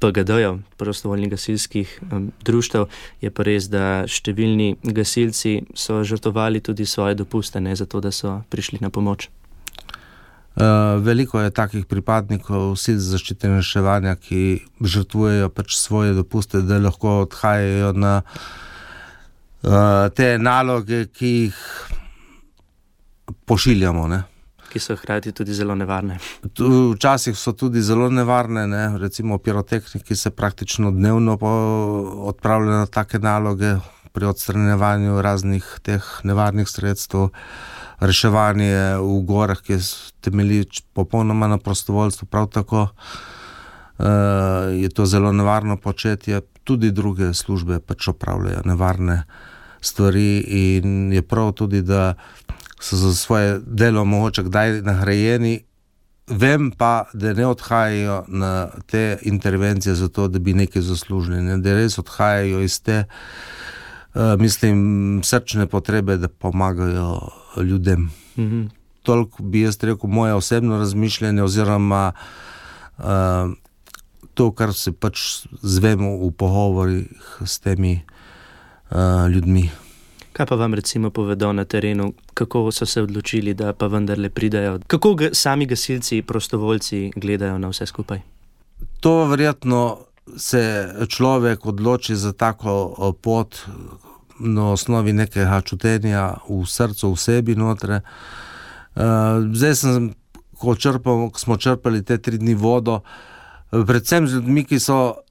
PGD-jev, 0.00 0.58
prostovoljnih 0.76 1.30
gasilskih 1.30 2.00
društev, 2.44 2.86
je 3.20 3.30
pa 3.30 3.44
res, 3.44 3.66
da 3.68 4.04
številni 4.08 4.76
gasilci 4.80 5.58
so 5.76 5.98
žrtovali 6.04 6.62
tudi 6.64 6.86
svoje 6.88 7.18
dopuste, 7.18 7.60
ne 7.60 7.74
zato, 7.76 8.00
da 8.00 8.12
so 8.12 8.38
prišli 8.52 8.78
na 8.80 8.88
pomoč. 8.88 9.28
Uh, 10.56 10.96
veliko 11.04 11.40
je 11.40 11.52
takih 11.52 11.84
pripadnikov 11.84 12.78
sil 12.80 12.96
za 12.96 13.16
zaščito 13.16 13.48
in 13.50 13.58
reševanje, 13.58 14.14
ki 14.24 14.40
žrtvujejo 14.80 15.50
pač 15.52 15.76
svoje 15.76 16.14
dopuste, 16.16 16.62
da 16.64 16.80
lahko 16.80 17.26
odhajajo 17.26 17.92
na 17.92 18.14
uh, 18.24 20.08
te 20.16 20.38
naloge, 20.40 21.02
ki 21.12 21.34
jih 21.34 21.60
pošiljamo. 23.44 24.08
Ne? 24.08 24.22
Ki 24.72 24.80
so 24.82 24.96
hkrati 24.96 25.32
tudi 25.32 25.54
zelo 25.54 25.74
nevarne. 25.74 26.18
Včasih 26.42 27.36
so 27.38 27.52
tudi 27.52 27.82
zelo 27.82 28.10
nevarne, 28.10 28.66
ne? 28.66 28.98
recimo 28.98 29.38
pirotehniki 29.38 30.16
se 30.16 30.30
praktično 30.30 30.90
dnevno 30.90 31.38
odpravljajo 32.32 32.78
na 32.78 32.86
take 32.86 33.18
naloge 33.18 33.76
pri 34.12 34.26
odstranjevanju 34.26 35.22
raznih 35.22 35.64
teh 35.84 36.04
nevarnih 36.24 36.68
sredstev 36.68 37.28
reševanje 38.00 38.96
v 39.00 39.20
gorah, 39.28 39.60
ki 39.60 39.76
temelji 40.24 40.64
popolnoma 40.96 41.48
na 41.48 41.58
prostovoljstvu. 41.58 42.28
Prav 42.28 42.46
tako 42.52 42.88
uh, 42.88 44.06
je 44.72 44.88
to 44.88 45.06
zelo 45.06 45.32
nevarno 45.32 45.76
početje, 45.76 46.40
tudi 46.64 46.90
druge 46.90 47.34
službe 47.34 47.80
pač 47.80 48.08
opravljajo 48.08 48.64
nevarne 48.64 49.22
stvari, 49.80 50.40
in 50.48 51.12
je 51.12 51.22
prav 51.22 51.52
tudi, 51.52 51.82
da 51.82 52.14
so 52.80 52.96
za 52.96 53.14
svoje 53.14 53.60
delo 53.66 54.04
mogoče 54.04 54.42
kdaj 54.42 54.82
nagrajeni. 54.82 55.60
Vem 56.26 56.70
pa, 56.70 57.04
da 57.14 57.32
ne 57.32 57.46
odhajajo 57.46 58.24
na 58.28 58.68
te 58.86 59.18
intervencije 59.22 59.94
zato, 59.94 60.28
da 60.28 60.38
bi 60.38 60.54
nekaj 60.54 60.82
zaslužili, 60.82 61.42
ne? 61.42 61.58
da 61.58 61.74
res 61.74 61.98
odhajajo 61.98 62.60
iz 62.60 62.80
te, 62.82 63.04
uh, 64.14 64.34
mislim, 64.38 65.20
srčne 65.24 65.66
potrebe, 65.66 66.16
da 66.16 66.28
pomagajo 66.28 67.20
ljudem. 67.62 68.10
Mhm. 68.38 68.64
Toliko 69.02 69.42
bi 69.42 69.60
jaz 69.60 69.78
rekel, 69.82 70.10
moje 70.10 70.34
osebno 70.34 70.78
razmišljanje, 70.78 71.42
oziroma 71.42 72.12
uh, 72.98 73.04
to, 74.34 74.50
kar 74.52 74.74
se 74.74 74.92
pač 74.92 75.46
zvemo 75.62 76.16
v 76.26 76.32
pogovorih 76.36 77.06
s 77.46 77.58
temi 77.58 78.00
uh, 78.90 79.30
ljudmi. 79.30 79.70
Kaj 80.36 80.46
pa 80.46 80.54
vam 80.54 80.74
recimo 80.74 81.10
povedo 81.10 81.52
na 81.52 81.64
terenu, 81.64 82.12
kako 82.34 82.72
so 82.72 82.86
se 82.86 83.02
odločili, 83.02 83.54
da 83.54 83.72
pa 83.72 83.86
vendarle 83.86 84.28
pridajo? 84.30 84.78
Kako 84.86 85.14
ga, 85.14 85.28
sami 85.32 85.66
gasilci, 85.66 86.22
prostovoljci 86.22 87.12
gledajo 87.16 87.58
na 87.58 87.68
vse 87.68 87.86
skupaj? 87.86 88.20
To 89.00 89.24
verjetno 89.24 89.98
se 90.36 90.92
človek 91.08 91.66
odloči 91.66 92.16
za 92.16 92.32
tako 92.32 93.14
pot, 93.22 93.56
na 94.38 94.72
osnovi 94.72 95.12
nekega 95.12 95.60
čutenja 95.64 96.34
v 96.48 96.64
srcu, 96.68 97.14
v 97.14 97.16
sebi. 97.16 97.56
Notre. 97.56 98.00
Uh, 98.96 99.40
zdaj, 99.52 99.74
sem, 99.74 100.14
ko, 100.60 100.76
črpal, 100.76 101.30
ko 101.32 101.40
smo 101.40 101.56
črpali 101.56 102.04
te 102.04 102.18
tri 102.18 102.36
dni 102.38 102.54
vodo, 102.54 103.00
predvsem 103.70 104.28
z 104.28 104.40
ljudmi, 104.40 104.64
ki 104.68 104.80
so 104.80 105.22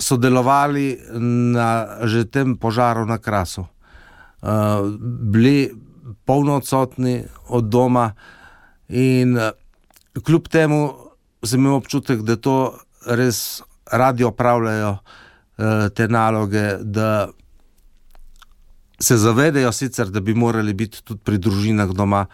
sodelovali 0.00 0.96
na 1.54 2.00
že 2.06 2.24
tem 2.24 2.56
požaru 2.56 3.06
na 3.06 3.18
krasu. 3.18 3.66
Uh, 4.40 4.88
bili 5.32 5.70
polno 6.24 6.56
odsotni 6.56 7.24
od 7.48 7.64
doma, 7.64 8.12
in 8.88 9.36
uh, 9.36 9.50
kljub 10.24 10.48
temu 10.48 10.94
sem 11.44 11.60
imel 11.60 11.78
občutek, 11.80 12.22
da 12.22 12.36
to 12.36 12.78
res 13.06 13.62
radi 13.92 14.24
opravljajo 14.24 14.90
uh, 14.90 15.88
te 15.94 16.08
naloge, 16.08 16.76
da 16.80 17.28
se 19.00 19.16
zavedajo 19.16 19.72
sicer, 19.72 20.08
da 20.08 20.20
bi 20.20 20.34
morali 20.34 20.74
biti 20.74 21.04
tudi 21.04 21.20
pri 21.24 21.38
družinah 21.38 21.92
doma, 21.96 22.26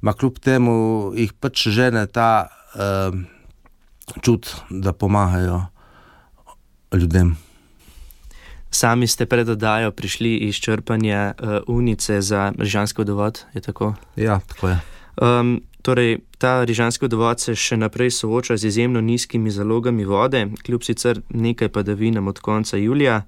ma 0.00 0.12
kljub 0.12 0.38
temu 0.42 0.76
jih 1.14 1.32
pač 1.40 1.68
žene 1.74 2.06
ta 2.06 2.48
uh, 2.74 3.18
čut, 4.22 4.50
da 4.70 4.92
pomagajo 4.92 5.62
ljudem. 6.92 7.36
Sami 8.70 9.06
ste 9.06 9.26
pred 9.26 9.48
oddajo 9.48 9.90
prišli 9.90 10.36
iz 10.36 10.56
črpanja 10.56 11.34
uh, 11.34 11.48
unice 11.66 12.20
za 12.20 12.52
Rižanski 12.58 13.00
vodovod, 13.00 13.44
je 13.54 13.60
tako? 13.60 13.94
Ja, 14.16 14.40
tako 14.40 14.68
je. 14.68 14.80
Um, 15.22 15.62
torej, 15.82 16.18
ta 16.38 16.64
Rižanski 16.64 17.04
vodovod 17.04 17.40
se 17.40 17.54
še 17.56 17.76
naprej 17.76 18.10
sooča 18.10 18.56
z 18.56 18.68
izjemno 18.68 19.00
nizkimi 19.00 19.50
zalogami 19.50 20.04
vode, 20.04 20.46
kljub 20.66 20.84
sicer 20.84 21.20
nekaj 21.28 21.68
padavinam 21.68 22.28
od 22.28 22.40
konca 22.40 22.76
julija 22.76 23.22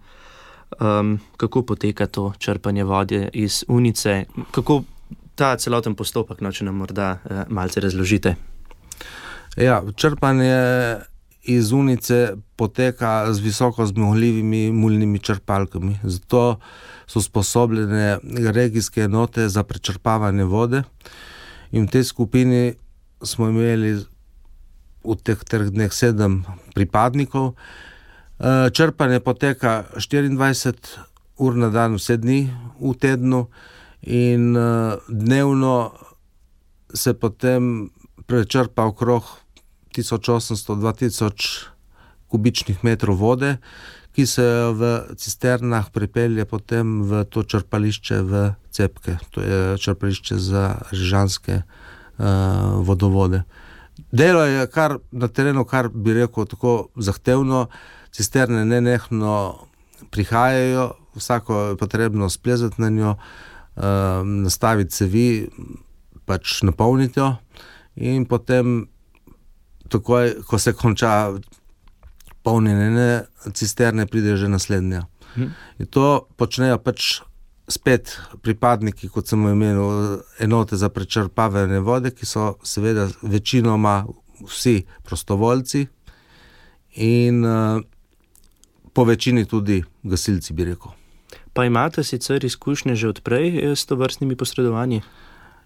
um, 0.79 1.19
kako 1.37 1.63
poteka 1.63 2.07
to 2.07 2.33
črpanje 2.39 2.85
vode 2.85 3.29
iz 3.33 3.65
unice, 3.69 4.25
kako 4.51 4.83
ta 5.35 5.57
celoten 5.57 5.95
postopek, 5.95 6.41
no, 6.41 6.53
če 6.53 6.65
nam 6.65 6.77
morda 6.77 7.19
uh, 7.25 7.43
malce 7.49 7.81
razložite. 7.81 8.35
Ja, 9.57 9.83
črpanje 9.97 10.57
iz 11.43 11.73
unice 11.73 12.37
poteka 12.57 13.33
z 13.33 13.39
visoko 13.41 13.87
zmogljivimi 13.87 14.73
mulnimi 14.73 15.19
črpalkami. 15.19 15.99
Zato 16.03 16.59
so 17.07 17.23
sposobljene 17.23 18.19
regijske 18.53 19.03
enote 19.03 19.49
za 19.49 19.63
prečrpavanje 19.63 20.45
vode. 20.45 20.83
In 21.73 21.87
v 21.87 21.91
tej 21.91 22.05
skupini 22.05 22.75
smo 23.23 23.49
imeli 23.49 24.05
v 25.05 25.17
teh 25.25 25.39
treh 25.45 25.71
dneh 25.71 25.93
sedem 25.93 26.45
pripadnikov, 26.75 27.55
Eh, 28.41 28.71
črpanje 28.71 29.21
poteka 29.21 29.85
24 29.97 30.99
ur 31.37 31.57
na 31.57 31.69
dan, 31.69 31.99
vse 32.01 32.17
dni 32.17 32.49
v 32.81 32.95
tednu, 32.97 33.49
in 34.01 34.57
eh, 34.57 34.97
dnevno 35.09 35.93
se 36.95 37.13
potem 37.15 37.91
prečrpa 38.27 38.89
okrog 38.89 39.29
1800-2000 39.97 41.71
kubičnih 42.31 42.85
metrov 42.87 43.19
vode, 43.19 43.57
ki 44.15 44.27
se 44.27 44.45
v 44.75 45.15
cisternah 45.19 45.91
pripelje 45.95 46.45
potem 46.47 47.03
v 47.07 47.25
to 47.31 47.43
črpališče 47.47 48.23
v 48.27 48.43
Cepke, 48.71 49.19
to 49.31 49.43
je 49.43 49.79
črpališče 49.79 50.39
za 50.39 50.65
žanske 50.93 51.63
uh, 51.63 52.83
vodovode. 52.87 53.43
Delo 54.13 54.43
je 54.47 54.67
kar 54.67 54.99
na 55.13 55.29
terenu, 55.29 55.65
kar 55.65 55.89
bi 55.89 56.15
rekel, 56.15 56.47
tako 56.47 56.91
zahtevno. 56.97 57.69
Cisterne 58.11 58.65
ne 58.65 58.81
nehno 58.81 59.67
prihajajo, 60.11 60.91
vsako 61.15 61.61
je 61.61 61.77
potrebno 61.77 62.31
splezati 62.31 62.81
na 62.83 62.89
njo, 62.91 63.15
uh, 63.15 63.83
nastaviti 64.25 64.91
cevi, 64.91 65.29
pač 66.27 66.63
napolniti 66.63 67.21
jo, 67.21 67.35
in 67.97 68.27
potem, 68.27 68.89
takoj, 69.91 70.35
ko 70.47 70.59
se 70.59 70.73
konča 70.73 71.33
polnjenje 72.43 72.91
ne, 72.91 73.11
cisterne, 73.53 74.07
pride 74.07 74.37
že 74.37 74.49
naslednja. 74.49 75.07
Mhm. 75.37 75.49
In 75.79 75.87
to 75.87 76.27
počnejo 76.37 76.79
pač. 76.79 77.21
Spet 77.71 78.11
pripadniki, 78.43 79.07
kot 79.15 79.29
sem 79.31 79.45
omenil, 79.47 80.19
enote 80.43 80.75
za 80.75 80.89
prečrpavanje 80.91 81.79
vode, 81.87 82.11
ki 82.11 82.27
so 82.27 82.57
seveda 82.67 83.05
večinoma 83.23 84.09
vsi 84.43 84.89
prostovoljci, 85.07 85.85
in 86.95 87.45
uh, 87.45 87.83
po 88.93 89.05
večini 89.05 89.45
tudi 89.45 89.85
gasilci, 90.03 90.53
bi 90.53 90.65
rekel. 90.65 90.93
Pa 91.53 91.65
imate 91.65 92.05
sicer 92.05 92.45
izkušnje 92.45 92.95
že 92.95 93.09
odprej 93.09 93.49
eh, 93.49 93.77
s 93.77 93.87
to 93.87 93.97
vrstnimi 93.97 94.37
posredovanji? 94.37 95.03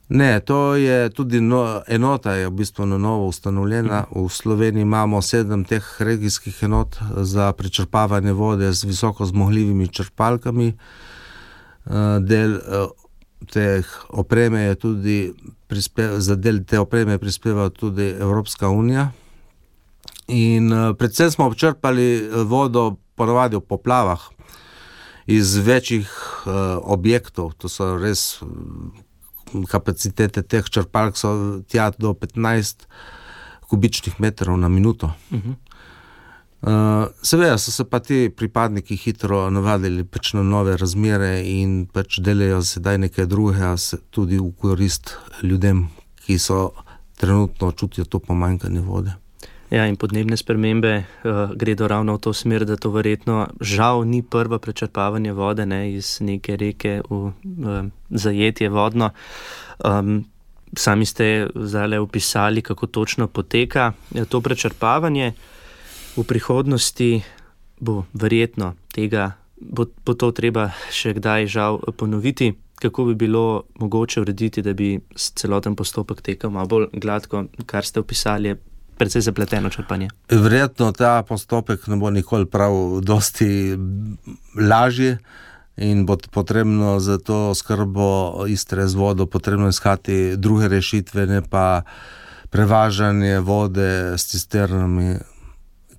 Ne, 0.09 0.41
to 0.41 0.75
je 0.77 1.11
tudi 1.11 1.41
no, 1.41 1.81
enota, 1.89 2.35
je 2.37 2.49
v 2.49 2.53
bistvu 2.53 2.87
na 2.87 2.99
novo 2.99 3.27
ustanovljena. 3.27 4.05
V 4.13 4.29
Sloveniji 4.29 4.83
imamo 4.83 5.23
sedem 5.23 5.65
teh 5.65 5.85
regijskih 5.99 6.63
enot 6.63 6.99
za 7.17 7.53
prečrpavanje 7.53 8.33
vode 8.33 8.73
z 8.73 8.85
visoko 8.85 9.27
zmogljivimi 9.27 9.89
črpalkami. 9.89 10.69
Eh, 11.87 12.21
del 12.21 12.55
eh, 12.57 12.87
teh 13.53 13.87
opreme 14.09 14.61
je 14.61 14.75
tudi, 14.75 15.33
za 16.19 16.37
del 16.37 16.65
te 16.65 16.79
opreme 16.79 17.19
prispeva 17.19 17.69
tudi 17.69 18.09
Evropska 18.21 18.69
unija. 18.69 19.11
In 20.29 20.73
eh, 20.73 20.95
predvsem 20.99 21.31
smo 21.31 21.47
občrpali 21.47 22.29
vodo, 22.45 22.97
ponovadi 23.15 23.57
v 23.57 23.61
poplavah, 23.61 24.21
iz 25.27 25.57
večjih 25.57 26.11
objektov, 26.83 27.55
to 27.57 27.69
so 27.69 27.95
res 27.97 28.43
kapacitete 29.71 30.43
teh 30.43 30.65
črpalk 30.71 31.17
so 31.17 31.61
tja 31.69 31.91
do 31.99 32.15
15 32.15 32.87
kubičnih 33.69 34.21
metrov 34.21 34.59
na 34.59 34.69
minuto. 34.69 35.13
Uh 35.31 35.39
-huh. 35.39 35.55
uh, 36.63 37.09
seveda 37.23 37.59
so 37.59 37.71
se 37.71 37.85
pa 37.85 37.99
ti 38.01 38.31
pripadniki 38.37 38.97
hitro 38.97 39.51
navadili 39.51 40.05
pač 40.05 40.33
na 40.33 40.43
nove 40.43 40.77
razmere 40.77 41.43
in 41.45 41.87
pač 41.87 42.19
delajo 42.19 42.63
sedaj 42.63 42.99
nekaj 42.99 43.27
drugega, 43.27 43.77
tudi 44.11 44.39
v 44.39 44.53
korist 44.61 45.17
ljudem, 45.43 45.89
ki 46.27 46.39
so 46.39 46.73
trenutno 47.17 47.73
čutijo 47.73 48.05
to 48.05 48.19
pomanjkanje 48.19 48.81
vode. 48.81 49.24
Ja, 49.75 49.89
in 49.91 49.97
podnebne 49.99 50.37
spremembe 50.39 51.03
uh, 51.03 51.51
gredo 51.59 51.89
ravno 51.91 52.15
v 52.15 52.21
to 52.23 52.31
smer, 52.31 52.63
da 52.63 52.77
to 52.79 52.93
verjetno 52.95 53.49
žal 53.59 54.05
ni 54.07 54.23
prvo 54.23 54.61
prečrpavanje 54.63 55.33
vode 55.35 55.67
ne, 55.67 55.91
iz 55.91 56.21
neke 56.23 56.55
reke 56.55 57.01
v 57.03 57.35
uh, 57.35 57.89
zajetje 58.11 58.69
vodno. 58.71 59.11
Um, 59.83 60.31
sami 60.79 61.07
ste 61.07 61.51
zdaj 61.55 61.99
opisali, 61.99 62.63
kako 62.63 62.87
točno 62.87 63.27
poteka 63.27 63.93
ja, 64.15 64.25
to 64.25 64.39
prečrpavanje. 64.41 65.33
V 66.15 66.23
prihodnosti 66.23 67.25
bo 67.81 68.05
verjetno 68.15 68.77
tega, 68.95 69.33
bo, 69.59 69.91
bo 70.07 70.15
to 70.15 70.31
treba 70.31 70.71
še 70.95 71.17
kdaj 71.19 71.51
žal 71.51 71.81
ponoviti. 71.99 72.53
Kako 72.79 73.11
bi 73.11 73.15
bilo 73.15 73.65
mogoče 73.83 74.23
urediti, 74.23 74.63
da 74.63 74.71
bi 74.71 75.01
celoten 75.19 75.75
postopek 75.75 76.23
tekel 76.23 76.55
malo 76.55 76.71
bolj 76.71 76.87
gladko, 76.95 77.49
kar 77.67 77.83
ste 77.83 77.99
opisali, 77.99 78.55
precej 78.99 79.23
zapleteno 79.23 79.71
črpanje. 79.71 80.09
Verjetno 80.31 80.93
ta 80.93 81.23
postopek 81.23 81.87
ne 81.87 81.97
bo 81.97 82.11
nikoli 82.11 82.47
prav, 82.47 83.01
dosti 83.03 83.79
lažji. 84.61 85.17
In 85.77 86.07
bo 86.07 86.15
potrebno 86.31 87.01
za 87.03 87.19
to 87.19 87.51
skrbo 87.55 88.47
istre 88.47 88.87
z 88.87 88.95
vodo, 88.95 89.27
potrebno 89.27 89.69
iskati 89.69 90.37
druge 90.37 90.69
rešitve, 90.69 91.27
ne 91.27 91.43
pa 91.43 91.83
prevažanje 92.51 93.41
vode 93.43 94.15
s 94.15 94.31
cisternami, 94.31 95.19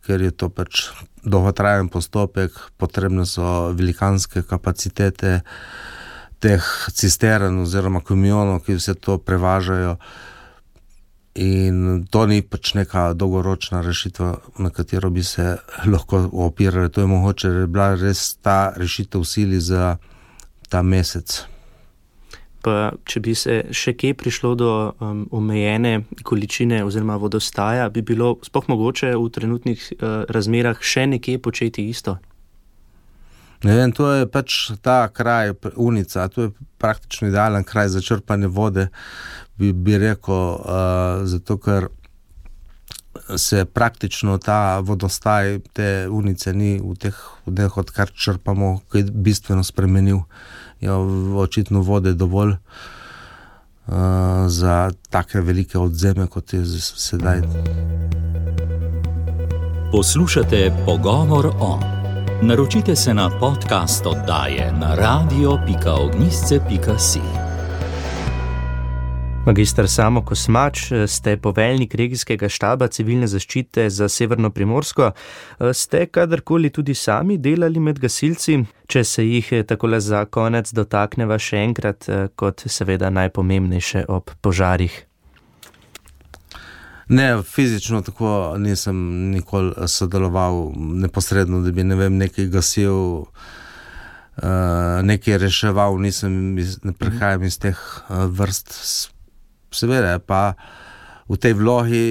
ker 0.08 0.22
je 0.22 0.32
to 0.32 0.48
pač 0.48 0.96
dolgotrajen 1.28 1.90
postopek, 1.92 2.56
potrebne 2.80 3.26
so 3.28 3.74
velikanske 3.76 4.46
kapacitete 4.48 5.42
teh 6.40 6.64
cistern 6.96 7.60
oziroma 7.66 8.00
kamionov, 8.00 8.64
ki 8.64 8.78
vse 8.80 8.96
to 8.96 9.18
prevažajo. 9.18 9.98
In 11.36 12.06
to 12.08 12.24
ni 12.32 12.40
pač 12.40 12.72
neka 12.78 13.10
dolgoročna 13.14 13.82
rešitev, 13.84 14.56
na 14.58 14.70
katero 14.72 15.10
bi 15.12 15.24
se 15.24 15.58
lahko 15.94 16.30
opirali. 16.32 16.90
To 16.90 17.02
je 17.02 17.08
mogoče, 17.08 17.48
je 17.48 17.68
bila 17.68 17.96
res 17.96 18.38
ta 18.40 18.72
rešitev 18.78 19.22
v 19.22 19.28
sili 19.28 19.60
za 19.60 19.98
ta 20.70 20.82
mesec. 20.82 21.44
Pa, 22.66 22.96
če 23.06 23.20
bi 23.22 23.36
se 23.38 23.60
še 23.70 23.94
kje 23.94 24.16
prišlo 24.18 24.56
do 24.58 24.70
um, 24.98 25.28
omejene 25.36 26.08
količine 26.26 26.80
oziroma 26.86 27.20
vodostaja, 27.22 27.90
bi 27.94 28.02
bilo 28.02 28.40
spoh 28.42 28.72
mogoče 28.72 29.12
v 29.14 29.28
trenutnih 29.30 29.84
uh, 30.00 30.24
razmerah 30.32 30.82
še 30.82 31.06
nekje 31.12 31.38
početi 31.38 31.86
isto. 31.92 32.16
Ne 33.66 33.74
vem, 33.74 33.92
to 33.92 34.12
je 34.14 34.28
pač 34.30 34.72
ta 34.86 35.08
kraj, 35.10 35.56
unica, 35.76 36.28
to 36.30 36.48
je 36.48 36.52
praktično 36.78 37.32
idealen 37.32 37.64
kraj 37.66 37.90
za 37.96 38.02
črpanje 38.02 38.48
vode 38.48 38.88
bi, 39.58 39.74
bi 39.74 39.98
rekel, 39.98 40.34
uh, 40.36 40.60
zato 41.24 41.58
ker 41.58 41.88
se 43.38 43.66
praktično 43.66 44.38
ta 44.38 44.80
vodostaj, 44.80 45.60
te 45.74 46.08
unice, 46.12 46.54
ni 46.54 46.76
v 46.84 46.94
teh 47.00 47.16
dneh, 47.46 47.78
odkar 47.78 48.12
črpamo, 48.12 48.80
ki 48.92 49.02
je 49.02 49.12
bistveno 49.12 49.64
spremenil. 49.64 50.20
Je 50.84 50.92
očitno 50.92 51.82
vode 51.82 52.14
dovolj 52.14 52.54
uh, 52.54 53.98
za 54.48 54.92
take 55.10 55.42
velike 55.42 55.80
odzeme, 55.80 56.28
kot 56.28 56.54
je 56.54 56.66
sedaj. 56.68 57.42
Poslušate 59.92 60.72
pogovor 60.86 61.54
o. 61.60 61.95
Naročite 62.42 62.96
se 62.96 63.14
na 63.14 63.40
podcast 63.40 64.06
oddaje 64.06 64.74
na 64.80 64.96
radio.ognisce.si. 64.96 67.20
Magistr 69.46 69.88
Samo 69.88 70.26
Kosmač, 70.26 70.80
ste 71.08 71.38
poveljnik 71.38 71.96
regijskega 71.96 72.50
štaba 72.50 72.88
civilne 72.88 73.28
zaščite 73.28 73.90
za 73.90 74.10
Severno 74.10 74.50
Primorsko. 74.50 75.12
Ste 75.74 76.06
kadarkoli 76.06 76.70
tudi 76.70 76.94
sami 76.94 77.38
delali 77.38 77.80
med 77.80 78.00
gasilci, 78.00 78.66
če 78.88 79.04
se 79.04 79.26
jih 79.26 79.54
tako 79.68 79.88
le 79.88 80.00
za 80.00 80.26
konec 80.26 80.74
dotakneva 80.74 81.40
še 81.40 81.58
enkrat, 81.64 82.06
kot 82.36 82.62
seveda 82.68 83.10
najpomembnejše 83.10 84.06
ob 84.08 84.30
požarih? 84.42 85.15
Ne, 87.08 87.44
fizično 87.44 88.02
tako 88.02 88.56
nisem 88.58 88.98
nikoli 89.32 89.88
sodeloval 89.88 90.72
neposredno, 90.76 91.62
da 91.62 91.72
bi 91.72 91.84
ne 91.84 91.96
vem, 91.96 92.18
nekaj 92.18 92.50
gasil. 92.54 93.26
Uh, 94.36 95.00
nekaj 95.04 95.38
reševal, 95.40 95.96
nisem, 96.04 96.56
ne 96.84 96.92
prihajam 96.92 97.46
iz 97.48 97.56
teh 97.56 97.78
uh, 97.80 98.26
vrst, 98.28 98.74
seveda 99.72 100.18
pa 100.20 100.58
v 101.32 101.38
tej 101.40 101.54
vlogi 101.56 102.08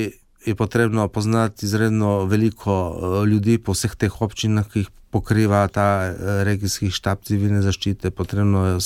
je 0.46 0.54
potrebno 0.54 1.08
poznati 1.08 1.66
izredno 1.66 2.24
veliko 2.24 2.74
eh, 2.74 3.26
ljudi 3.26 3.58
po 3.58 3.72
vseh 3.72 3.96
teh 3.96 4.22
občinah, 4.22 4.68
ki 4.68 4.84
jih 4.84 4.90
pokriva 5.10 5.68
ta 5.68 5.88
eh, 6.04 6.44
regijski 6.44 6.90
štab 6.90 7.24
civilne 7.24 7.62
zaščite. 7.62 8.10
Potrebno 8.10 8.66
je 8.66 8.80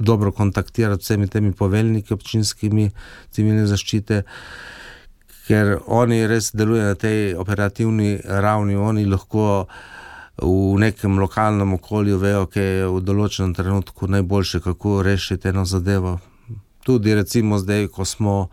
dobro 0.00 0.32
kontaktirati 0.32 1.04
s 1.04 1.10
vsemi 1.10 1.28
temi 1.28 1.52
poveljniki 1.52 2.14
občinskimi 2.14 2.90
civilne 3.30 3.66
zaščite. 3.66 4.22
Ker 5.46 5.76
oni 5.86 6.26
res 6.30 6.52
delujejo 6.54 6.92
na 6.92 6.98
tej 6.98 7.34
operativni 7.34 8.18
ravni, 8.24 8.76
oni 8.76 9.04
lahko 9.06 9.66
v 10.40 10.78
nekem 10.80 11.18
lokalnem 11.20 11.74
okolju 11.76 12.18
vejo, 12.18 12.46
kaj 12.48 12.68
je 12.80 12.88
v 12.88 13.00
določenem 13.04 13.54
trenutku 13.54 14.08
najboljše, 14.08 14.62
kako 14.64 15.00
rešiti 15.04 15.50
eno 15.50 15.66
zadevo 15.68 16.18
tudi, 16.82 17.14
recimo, 17.14 17.58
zdaj, 17.58 17.88
ko 17.88 18.04
smo 18.04 18.48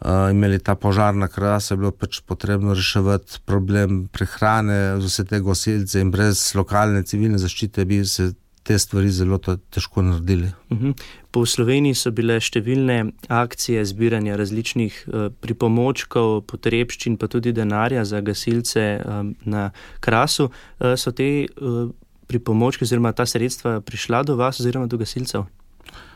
uh, 0.00 0.30
imeli 0.30 0.58
ta 0.58 0.74
požar 0.74 1.14
na 1.14 1.28
kraju, 1.28 1.60
je 1.70 1.76
bilo 1.76 1.90
pač 1.90 2.20
potrebno 2.26 2.74
reševati 2.74 3.40
problem 3.46 4.08
prehrane 4.12 4.96
vse 4.98 5.24
te 5.24 5.40
gosilce, 5.40 6.00
in 6.00 6.10
brez 6.10 6.54
lokalne 6.54 7.02
civilne 7.02 7.38
zaščite 7.38 7.84
bi 7.84 8.04
se 8.04 8.32
te 8.62 8.78
stvari 8.78 9.10
zelo 9.10 9.38
težko 9.70 10.02
naredili. 10.02 10.50
Uh 10.68 10.76
mhm. 10.76 10.86
-huh. 10.86 11.02
Po 11.30 11.46
Sloveniji 11.46 11.94
so 11.94 12.10
bile 12.10 12.40
številne 12.40 13.12
akcije 13.28 13.84
zbiranja 13.84 14.36
različnih 14.36 15.04
uh, 15.06 15.32
pripomočkov, 15.40 16.42
potrebščin, 16.42 17.16
pa 17.16 17.26
tudi 17.26 17.52
denarja 17.52 18.04
za 18.04 18.20
gasilce 18.20 19.02
um, 19.04 19.34
na 19.44 19.70
krasu. 20.00 20.50
Uh, 20.80 20.94
so 20.96 21.12
te 21.12 21.46
uh, 21.60 21.90
pripomočke 22.26 22.84
oziroma 22.84 23.12
ta 23.12 23.26
sredstva 23.26 23.80
prišla 23.80 24.22
do 24.22 24.36
vas 24.36 24.60
oziroma 24.60 24.86
do 24.86 24.98
gasilcev? 24.98 25.44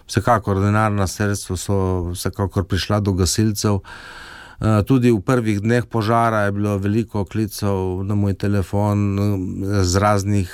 Vsekakor 0.06 0.60
denarna 0.60 1.06
sredstva 1.06 1.56
so 1.56 1.76
vsekakor 2.12 2.64
prišla 2.64 3.00
do 3.00 3.12
gasilcev. 3.12 3.80
Tudi 4.86 5.10
v 5.10 5.20
prvih 5.20 5.60
dneh 5.60 5.86
požara 5.90 6.44
je 6.46 6.52
bilo 6.52 6.76
veliko 6.78 7.24
klicev 7.24 8.04
na 8.06 8.14
moj 8.14 8.36
telefon 8.38 9.18
z 9.82 9.96
raznih, 9.98 10.52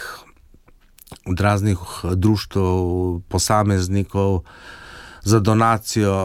raznih 1.38 1.78
društv, 2.14 2.60
posameznikov 3.28 4.42
za 5.22 5.40
donacijo 5.40 6.16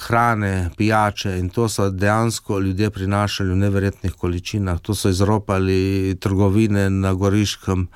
hrane, 0.00 0.70
pijače 0.76 1.38
in 1.38 1.48
to 1.48 1.68
so 1.68 1.90
dejansko 1.90 2.58
ljudje 2.58 2.90
prinašali 2.90 3.50
v 3.50 3.56
neverjetnih 3.56 4.12
količinah. 4.12 4.80
To 4.80 4.94
so 4.94 5.08
izropali 5.08 6.16
trgovine 6.20 6.90
na 6.90 7.14
Goriškem, 7.14 7.88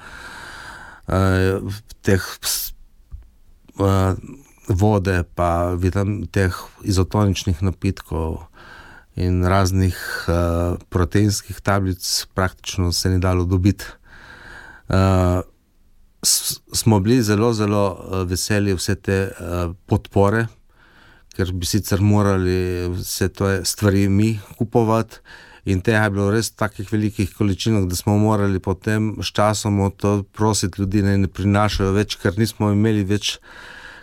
eh, 1.09 1.59
teh 2.03 2.23
uh, 3.79 4.15
vode, 4.69 5.23
pa 5.35 5.75
vidim 5.75 6.27
teh 6.27 6.57
izotoničnih 6.83 7.63
napitkov 7.63 8.45
in 9.17 9.45
raznih 9.45 9.97
uh, 10.29 10.79
proteinskih 10.89 11.61
tablic, 11.61 12.27
praktično 12.35 12.93
se 12.93 13.11
ni 13.11 13.19
dalo 13.19 13.45
dobiti. 13.45 13.85
Uh, 14.89 15.43
smo 16.23 17.01
bili 17.01 17.23
zelo, 17.23 17.53
zelo 17.53 17.83
veseli 18.27 18.75
vse 18.75 18.95
te 18.95 19.19
podpore, 19.87 20.47
ker 21.37 21.53
bi 21.55 21.67
sicer 21.67 22.01
morali 22.03 22.89
vse 22.97 23.29
te 23.29 23.61
stvari 23.65 24.09
mi 24.09 24.33
kupovati. 24.59 25.21
In 25.69 25.83
tega 25.85 26.07
je 26.07 26.13
bilo 26.15 26.31
res 26.33 26.49
v 26.49 26.57
takih 26.63 26.89
velikih 26.93 27.33
količinah, 27.37 27.85
da 27.91 27.97
smo 27.97 28.15
morali 28.19 28.61
potem 28.61 29.11
s 29.21 29.33
časom 29.37 29.83
to 29.97 30.23
prositi 30.33 30.81
ljudi, 30.81 31.03
da 31.05 31.17
ne 31.17 31.29
prinašajo 31.29 31.93
več, 31.93 32.17
ker 32.23 32.39
nismo 32.41 32.71
imeli 32.73 33.05
več 33.05 33.37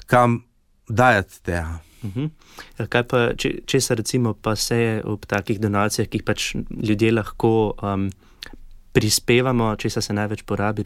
kam 0.05 0.43
dajati 0.89 1.41
tega. 1.41 1.79
Uh 2.03 2.09
mhm. 2.09 2.25
-huh. 2.25 2.87
Kaj 2.89 3.03
pa, 3.07 3.19
če, 3.37 3.49
če 3.65 3.81
se 3.81 3.95
recimo 3.95 4.33
pa 4.33 4.55
se 4.55 5.01
ob 5.05 5.25
takih 5.25 5.59
donacijah, 5.59 6.07
ki 6.07 6.17
jih 6.17 6.23
pač 6.23 6.55
ljudje 6.69 7.11
lahko 7.11 7.73
um, 7.81 8.09
prispevamo, 8.93 9.75
če 9.75 9.89
se 9.89 10.13
največ 10.13 10.43
porabi? 10.43 10.83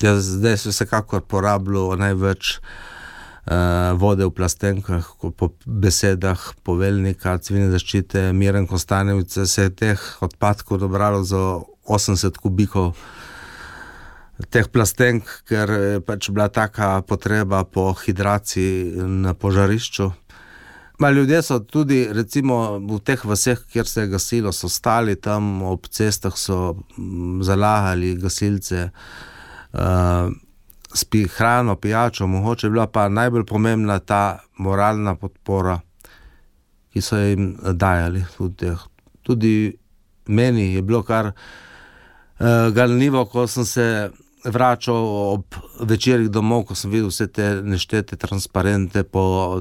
Ja, 0.00 0.14
zdaj 0.20 0.56
se 0.56 0.70
vsekakor 0.72 1.20
porablja 1.28 1.96
največ 2.00 2.54
uh, 2.56 3.92
vode 4.00 4.24
v 4.24 4.32
plastenkah, 4.32 5.10
po 5.36 5.50
besedah 5.66 6.40
poveljnika 6.64 7.34
civilne 7.44 7.68
zaščite 7.74 8.30
Miren 8.32 8.64
Kostanevice, 8.70 9.44
se 9.44 9.68
je 9.68 9.74
teh 9.82 10.06
odpadkov 10.24 10.80
dobralo 10.80 11.20
za 11.20 11.60
80 11.84 12.40
kubikov. 12.40 12.94
Teh 14.48 14.72
plastenk, 14.72 15.28
ker 15.44 15.68
je 15.68 16.00
pač 16.00 16.30
bila 16.32 16.48
taka 16.48 17.02
potreba 17.04 17.66
po 17.68 17.90
hidraciji 17.92 19.04
na 19.04 19.34
požarišču. 19.36 20.08
Ma 21.00 21.10
ljudje 21.12 21.42
so 21.44 21.58
tudi, 21.60 22.06
recimo, 22.08 22.78
v 22.80 23.02
teh 23.04 23.20
vseh, 23.20 23.60
kjer 23.68 23.88
se 23.88 24.06
je 24.06 24.12
gasilo, 24.16 24.52
so 24.52 24.68
stali 24.68 25.20
tam 25.20 25.60
ob 25.68 25.92
cestah, 25.92 26.32
so 26.40 26.78
zalagali 27.44 28.14
gasilce, 28.16 28.88
uh, 28.88 29.28
spi 30.94 31.26
hrano, 31.28 31.76
pijačo, 31.76 32.26
mogoče 32.26 32.68
bila 32.68 32.86
pa 32.86 33.08
najbolj 33.08 33.44
pomembna 33.46 33.98
ta 33.98 34.38
moralna 34.58 35.14
podpora, 35.14 35.78
ki 36.92 37.00
so 37.00 37.16
jim 37.16 37.56
dajali. 37.72 38.24
Tudi, 38.36 38.72
tudi 39.22 39.76
meni 40.26 40.74
je 40.74 40.82
bilo 40.82 41.02
kar 41.02 41.26
uh, 41.26 41.34
ganljivo, 42.74 43.24
ko 43.24 43.46
sem 43.46 43.64
se 43.64 44.10
vračal 44.44 45.06
ob 45.34 45.54
večerjih 45.80 46.30
domov, 46.30 46.64
ko 46.64 46.74
sem 46.74 46.90
videl 46.90 47.10
vse 47.10 47.28
te 47.28 47.48
neštete 47.62 48.16
transparente 48.16 49.02
po 49.04 49.60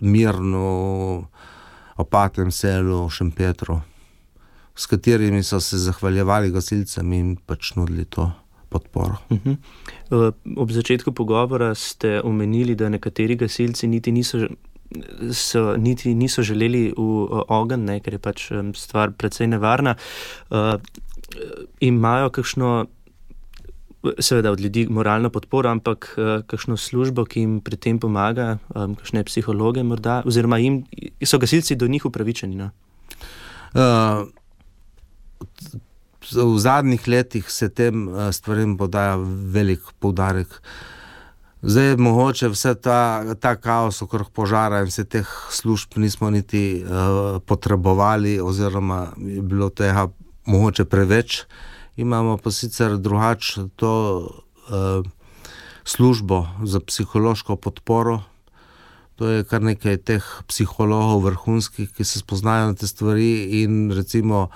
mirnu, 0.00 1.26
opatem 1.96 2.50
selu, 2.52 3.06
Šempetru, 3.10 3.80
s 4.76 4.86
katerimi 4.86 5.42
so 5.42 5.60
se 5.60 5.78
zahvaljevali 5.78 6.50
gasilcem 6.52 7.12
in 7.12 7.36
pač 7.46 7.72
nudili 7.76 8.04
to 8.04 8.28
podporo. 8.68 9.16
Uh 9.30 9.36
mhm. 9.36 9.56
-huh. 10.10 10.32
Ob 10.56 10.70
začetku 10.70 11.12
pogovora 11.12 11.74
ste 11.74 12.20
omenili, 12.24 12.74
da 12.74 12.88
nekateri 12.88 13.36
gasilci 13.36 13.86
niti 13.86 14.12
niso, 14.12 14.46
so, 15.32 15.76
niti 15.76 16.14
niso 16.14 16.42
želeli 16.42 16.92
v 16.96 17.42
ogenj, 17.48 17.84
ne, 17.84 18.00
ker 18.00 18.14
je 18.14 18.18
pač 18.18 18.50
stvar 18.74 19.10
precej 19.10 19.46
nevarna. 19.46 19.94
Uh, 20.50 20.74
imajo 21.80 22.30
kakšno, 22.30 22.86
seveda 24.18 24.50
od 24.50 24.60
ljudi, 24.60 24.86
moralno 24.90 25.30
podporo, 25.30 25.70
ampak 25.70 26.14
uh, 26.18 26.42
kakšno 26.46 26.76
službo, 26.76 27.24
ki 27.24 27.40
jim 27.40 27.60
pri 27.60 27.76
tem 27.76 27.98
pomaga, 27.98 28.58
um, 28.74 28.94
kakšne 28.94 29.24
psihologe 29.24 29.82
morda, 29.82 30.22
oziroma 30.24 30.58
jim, 30.58 30.84
so 31.24 31.38
gasilci 31.38 31.74
do 31.74 31.88
njih 31.88 32.04
upravičeni? 32.04 32.56
No? 32.56 32.70
Uh, 33.74 34.28
v 36.32 36.58
zadnjih 36.58 37.08
letih 37.08 37.50
se 37.50 37.68
tem 37.68 38.08
eh, 38.08 38.32
stvarem 38.32 38.76
podaja 38.76 39.16
velik 39.52 39.80
poudarek. 39.98 40.60
Zdaj 41.62 41.84
je 41.84 41.96
mogoče 41.96 42.48
vse 42.52 42.74
ta, 42.74 43.34
ta 43.40 43.56
kaos 43.56 44.02
okrog 44.02 44.28
požara 44.30 44.84
in 44.84 44.90
vse 44.90 45.04
teh 45.04 45.26
služb 45.50 45.96
nismo 45.98 46.30
niti 46.30 46.84
uh, 46.84 47.40
potrebovali, 47.42 48.36
oziroma 48.40 49.16
je 49.16 49.42
bilo 49.42 49.70
tega 49.70 50.06
mogoče 50.46 50.84
preveč. 50.84 51.42
Imamo 51.96 52.36
pa 52.36 52.52
sicer 52.52 52.98
drugačno 52.98 53.68
to 53.76 53.92
uh, 54.68 55.02
službo 55.84 56.46
za 56.62 56.80
psihološko 56.80 57.56
podporo. 57.56 58.20
To 59.16 59.26
je 59.26 59.44
kar 59.44 59.62
nekaj 59.62 59.96
teh 59.96 60.24
psihologov, 60.46 61.24
vrhunskih, 61.24 61.88
ki 61.88 62.04
se 62.04 62.20
spoznajo 62.20 62.66
na 62.66 62.74
te 62.74 62.86
stvari 62.86 63.62
in 63.62 63.90
recimo 63.96 64.50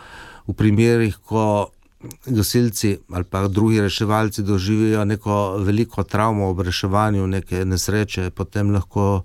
v 0.50 0.56
primerih, 0.58 1.16
ko 1.22 1.70
gasilci 2.26 2.98
ali 3.12 3.24
pa 3.24 3.48
drugi 3.48 3.80
reševalci 3.80 4.42
doživijo 4.42 5.04
neko 5.04 5.56
veliko 5.58 6.02
travmo 6.02 6.48
ob 6.48 6.60
reševanju 6.60 7.26
neke 7.26 7.64
nesreče, 7.64 8.30
potem 8.30 8.70
lahko 8.70 9.22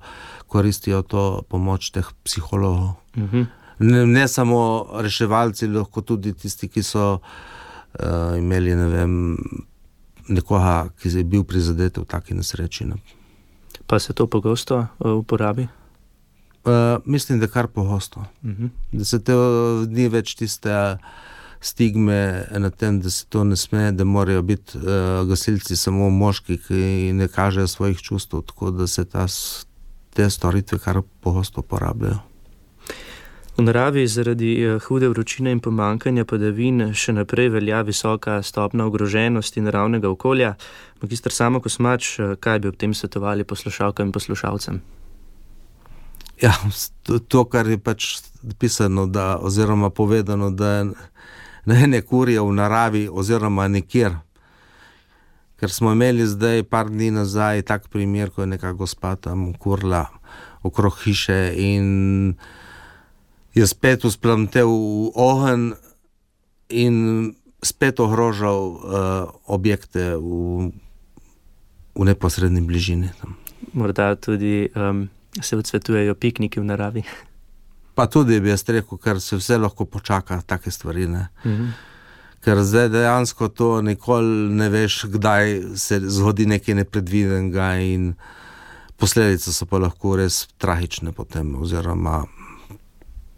koristijo 0.47 1.01
to 1.01 1.41
pomoč 1.49 1.89
teh 1.91 2.07
psihologov. 2.23 2.89
Uh 3.15 3.23
mhm. 3.23 3.37
-huh. 3.37 3.45
ne, 3.79 4.05
ne 4.05 4.27
samo 4.27 4.87
reševalci, 4.93 5.67
lahko 5.67 6.01
tudi 6.01 6.33
tisti, 6.33 6.67
ki 6.67 6.83
so 6.83 7.13
uh, 7.13 8.37
imeli 8.37 8.75
ne 8.75 8.87
vem, 8.87 9.37
nekoga, 10.27 10.89
ki 11.01 11.09
je 11.09 11.23
bil 11.23 11.43
prizadet 11.43 11.97
v 11.97 12.05
taki 12.05 12.33
nesreči. 12.33 12.85
Ne. 12.85 12.95
Pa 13.87 13.99
se 13.99 14.13
to 14.13 14.27
pogosto 14.27 14.87
uh, 14.99 15.11
uporabi? 15.11 15.67
Uh, 16.65 16.71
mislim, 17.05 17.39
da 17.39 17.47
kar 17.47 17.67
pogosto. 17.67 18.19
Uh 18.19 18.49
mhm. 18.49 18.63
-huh. 18.63 18.69
Da 18.91 19.05
se 19.05 19.23
te 19.23 19.33
dni 19.87 20.07
več 20.09 20.35
tiste 20.35 20.97
stigme 21.61 22.45
na 22.57 22.69
tem, 22.69 22.99
da 23.01 23.09
se 23.09 23.25
to 23.29 23.43
ne 23.43 23.55
sme, 23.55 23.91
da 23.91 24.03
morajo 24.03 24.41
biti 24.41 24.77
uh, 24.77 24.83
gasilci 25.29 25.75
samo 25.75 26.09
moški, 26.09 26.57
ki 26.57 27.11
ne 27.13 27.27
kažejo 27.27 27.67
svojih 27.67 28.01
čustev, 28.01 28.41
tako 28.41 28.71
da 28.71 28.87
se 28.87 29.05
ta, 29.05 29.25
te 30.13 30.29
storitve 30.29 30.79
kar 30.79 31.01
pogosto 31.21 31.61
uporabljajo. 31.61 32.17
V 33.57 33.63
naravi 33.63 34.07
zaradi 34.07 34.65
hude 34.87 35.07
vročine 35.09 35.51
in 35.51 35.59
pomankanja 35.59 36.25
padavin 36.25 36.89
še 36.93 37.13
naprej 37.13 37.49
velja 37.49 37.81
visoka 37.81 38.41
stopna 38.43 38.85
ogroženosti 38.85 39.61
naravnega 39.61 40.09
okolja. 40.09 40.55
Magistr 41.01 41.31
Samo 41.31 41.61
Kosmač, 41.63 42.17
kaj 42.39 42.59
bi 42.59 42.67
ob 42.67 42.75
tem 42.75 42.93
svetovali 42.93 43.43
poslušalkam 43.43 44.07
in 44.07 44.11
poslušalcem? 44.11 44.81
Ja, 46.41 46.53
to, 47.27 47.45
kar 47.47 47.67
je 47.67 47.77
pač 47.79 48.19
pisano, 48.59 49.05
da, 49.07 49.37
oziroma 49.39 49.89
povedano, 49.89 50.51
da 50.51 50.83
ne 51.65 51.75
ene 51.83 52.01
kurje 52.01 52.41
v 52.41 52.51
naravi, 52.53 53.07
oziroma 53.11 53.67
nekjer. 53.67 54.17
Ker 55.55 55.71
smo 55.71 55.93
imeli 55.95 56.27
zdaj, 56.27 56.65
par 56.67 56.91
dni 56.91 57.13
nazaj, 57.15 57.63
tak 57.63 57.87
primer, 57.87 58.29
ko 58.29 58.43
je 58.43 58.51
neka 58.51 58.75
gospa 58.75 59.15
tam 59.15 59.53
kurla 59.53 60.09
okrog 60.65 60.97
hiše 61.03 61.53
in 61.55 62.35
je 63.55 63.67
spet 63.67 64.03
usplamtel 64.05 64.67
v 64.67 65.11
ogen 65.15 65.73
in 66.69 66.95
spet 67.63 67.99
ogrožal 67.99 68.61
uh, 68.75 68.77
objekte 69.47 70.17
v, 70.17 70.69
v 71.95 72.01
neposrednji 72.03 72.61
bližini. 72.61 73.09
Tam. 73.21 73.37
Morda 73.73 74.15
tudi 74.19 74.67
um, 74.75 75.07
se 75.41 75.57
odsvetujejo 75.57 76.15
pikniki 76.15 76.59
v 76.59 76.63
naravi. 76.63 77.03
Pa 77.95 78.07
tudi 78.11 78.39
bi 78.43 78.51
jaz 78.51 78.65
rekel, 78.67 78.99
ker 78.99 79.21
se 79.23 79.37
vse 79.39 79.57
lahko 79.57 79.85
počaka, 79.85 80.41
take 80.41 80.71
stvari. 80.71 81.07
Mhm. 81.07 81.67
Ker 82.45 82.61
zdaj 82.61 82.89
dejansko 82.93 83.47
to 83.47 83.81
nikoli 83.81 84.49
ne 84.53 84.69
veš, 84.69 85.05
kdaj 85.09 85.61
se 85.75 85.99
zgodi 85.99 86.45
nekaj 86.45 86.75
nepredvidenega, 86.75 87.73
in 87.81 88.13
posledice 88.97 89.53
so 89.53 89.65
pa 89.65 89.79
lahko 89.81 90.15
res 90.15 90.47
tragične. 90.61 91.11
Potem, 91.11 91.55
oziroma, 91.57 92.25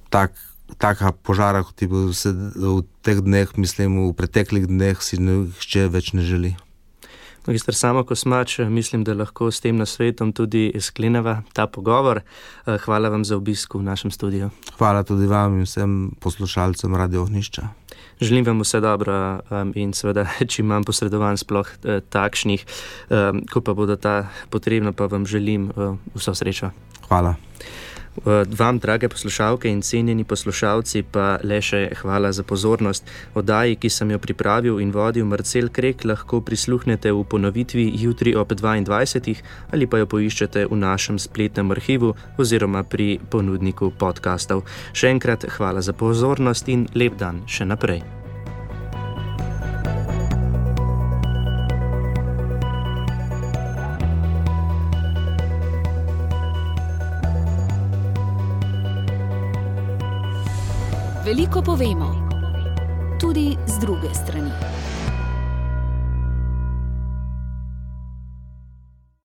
tak, 0.09 0.35
taka 0.77 1.11
požara, 1.11 1.63
kot 1.63 1.81
je 1.81 1.87
bil 1.87 2.11
v 2.11 2.83
teh 3.01 3.21
dneh, 3.23 3.47
mislim, 3.55 4.09
v 4.09 4.13
preteklih 4.13 4.67
dneh, 4.67 4.99
si 4.99 5.21
nihče 5.21 5.87
več 5.87 6.11
ne 6.11 6.27
želi. 6.27 6.57
Magistr 7.47 7.75
Samo 7.75 8.03
Kosmač, 8.03 8.59
mislim, 8.59 9.03
da 9.07 9.13
lahko 9.13 9.47
s 9.51 9.61
tem 9.63 9.77
nasvetom 9.79 10.33
tudi 10.35 10.67
skleneva 10.83 11.37
ta 11.53 11.67
pogovor. 11.67 12.19
Eh, 12.19 12.77
hvala 12.83 13.09
vam 13.09 13.23
za 13.25 13.37
obisk 13.37 13.75
v 13.75 13.83
našem 13.87 14.11
studiu. 14.11 14.49
Hvala 14.77 15.03
tudi 15.07 15.27
vam 15.31 15.55
in 15.55 15.63
vsem 15.63 16.11
poslušalcem 16.19 16.95
Radio 16.95 17.23
Ohnišča. 17.23 17.67
Želim 18.19 18.45
vam 18.45 18.59
vse 18.59 18.81
dobro 18.83 19.39
in 19.75 19.93
seveda 19.93 20.27
čim 20.51 20.67
manj 20.67 20.83
posredovanj 20.83 21.37
sploh 21.37 21.67
uh, 21.67 22.03
takšnih, 22.09 22.65
ko 23.53 23.61
pa 23.61 23.73
bodo 23.73 23.95
ta 23.95 24.27
potrebna, 24.49 24.91
pa 24.91 25.05
vam 25.05 25.25
želim 25.25 25.71
uh, 25.71 25.95
vso 26.15 26.35
srečo. 26.35 26.71
Hvala. 27.07 27.35
Vam, 28.25 28.79
drage 28.79 29.09
poslušalke 29.09 29.69
in 29.69 29.81
cenjeni 29.81 30.23
poslušalci, 30.23 31.03
pa 31.11 31.37
le 31.43 31.61
še 31.61 31.83
hvala 32.01 32.31
za 32.31 32.43
pozornost. 32.43 33.05
Oddaji, 33.37 33.77
ki 33.77 33.89
sem 33.89 34.11
jo 34.11 34.19
pripravil 34.19 34.81
in 34.81 34.91
vodil 34.91 35.25
Marcel 35.25 35.69
Krek, 35.69 36.05
lahko 36.05 36.41
prisluhnete 36.41 37.13
v 37.13 37.23
ponovitvi 37.23 37.87
jutri 37.95 38.35
ob 38.35 38.51
22. 38.51 39.37
ali 39.71 39.87
pa 39.87 40.01
jo 40.01 40.09
poiščete 40.09 40.65
v 40.65 40.81
našem 40.81 41.19
spletnem 41.19 41.71
arhivu 41.71 42.15
oziroma 42.37 42.83
pri 42.83 43.19
ponudniku 43.29 43.91
podkastov. 43.91 44.65
Še 44.93 45.13
enkrat 45.13 45.45
hvala 45.57 45.81
za 45.81 45.93
pozornost 45.93 46.69
in 46.69 46.87
lep 46.95 47.17
dan 47.17 47.45
še 47.45 47.65
naprej. 47.65 48.01
Veliko 61.27 61.61
povemo, 61.61 62.15
tudi 63.19 63.57
z 63.67 63.79
druge 63.79 64.15
strani. 64.15 64.76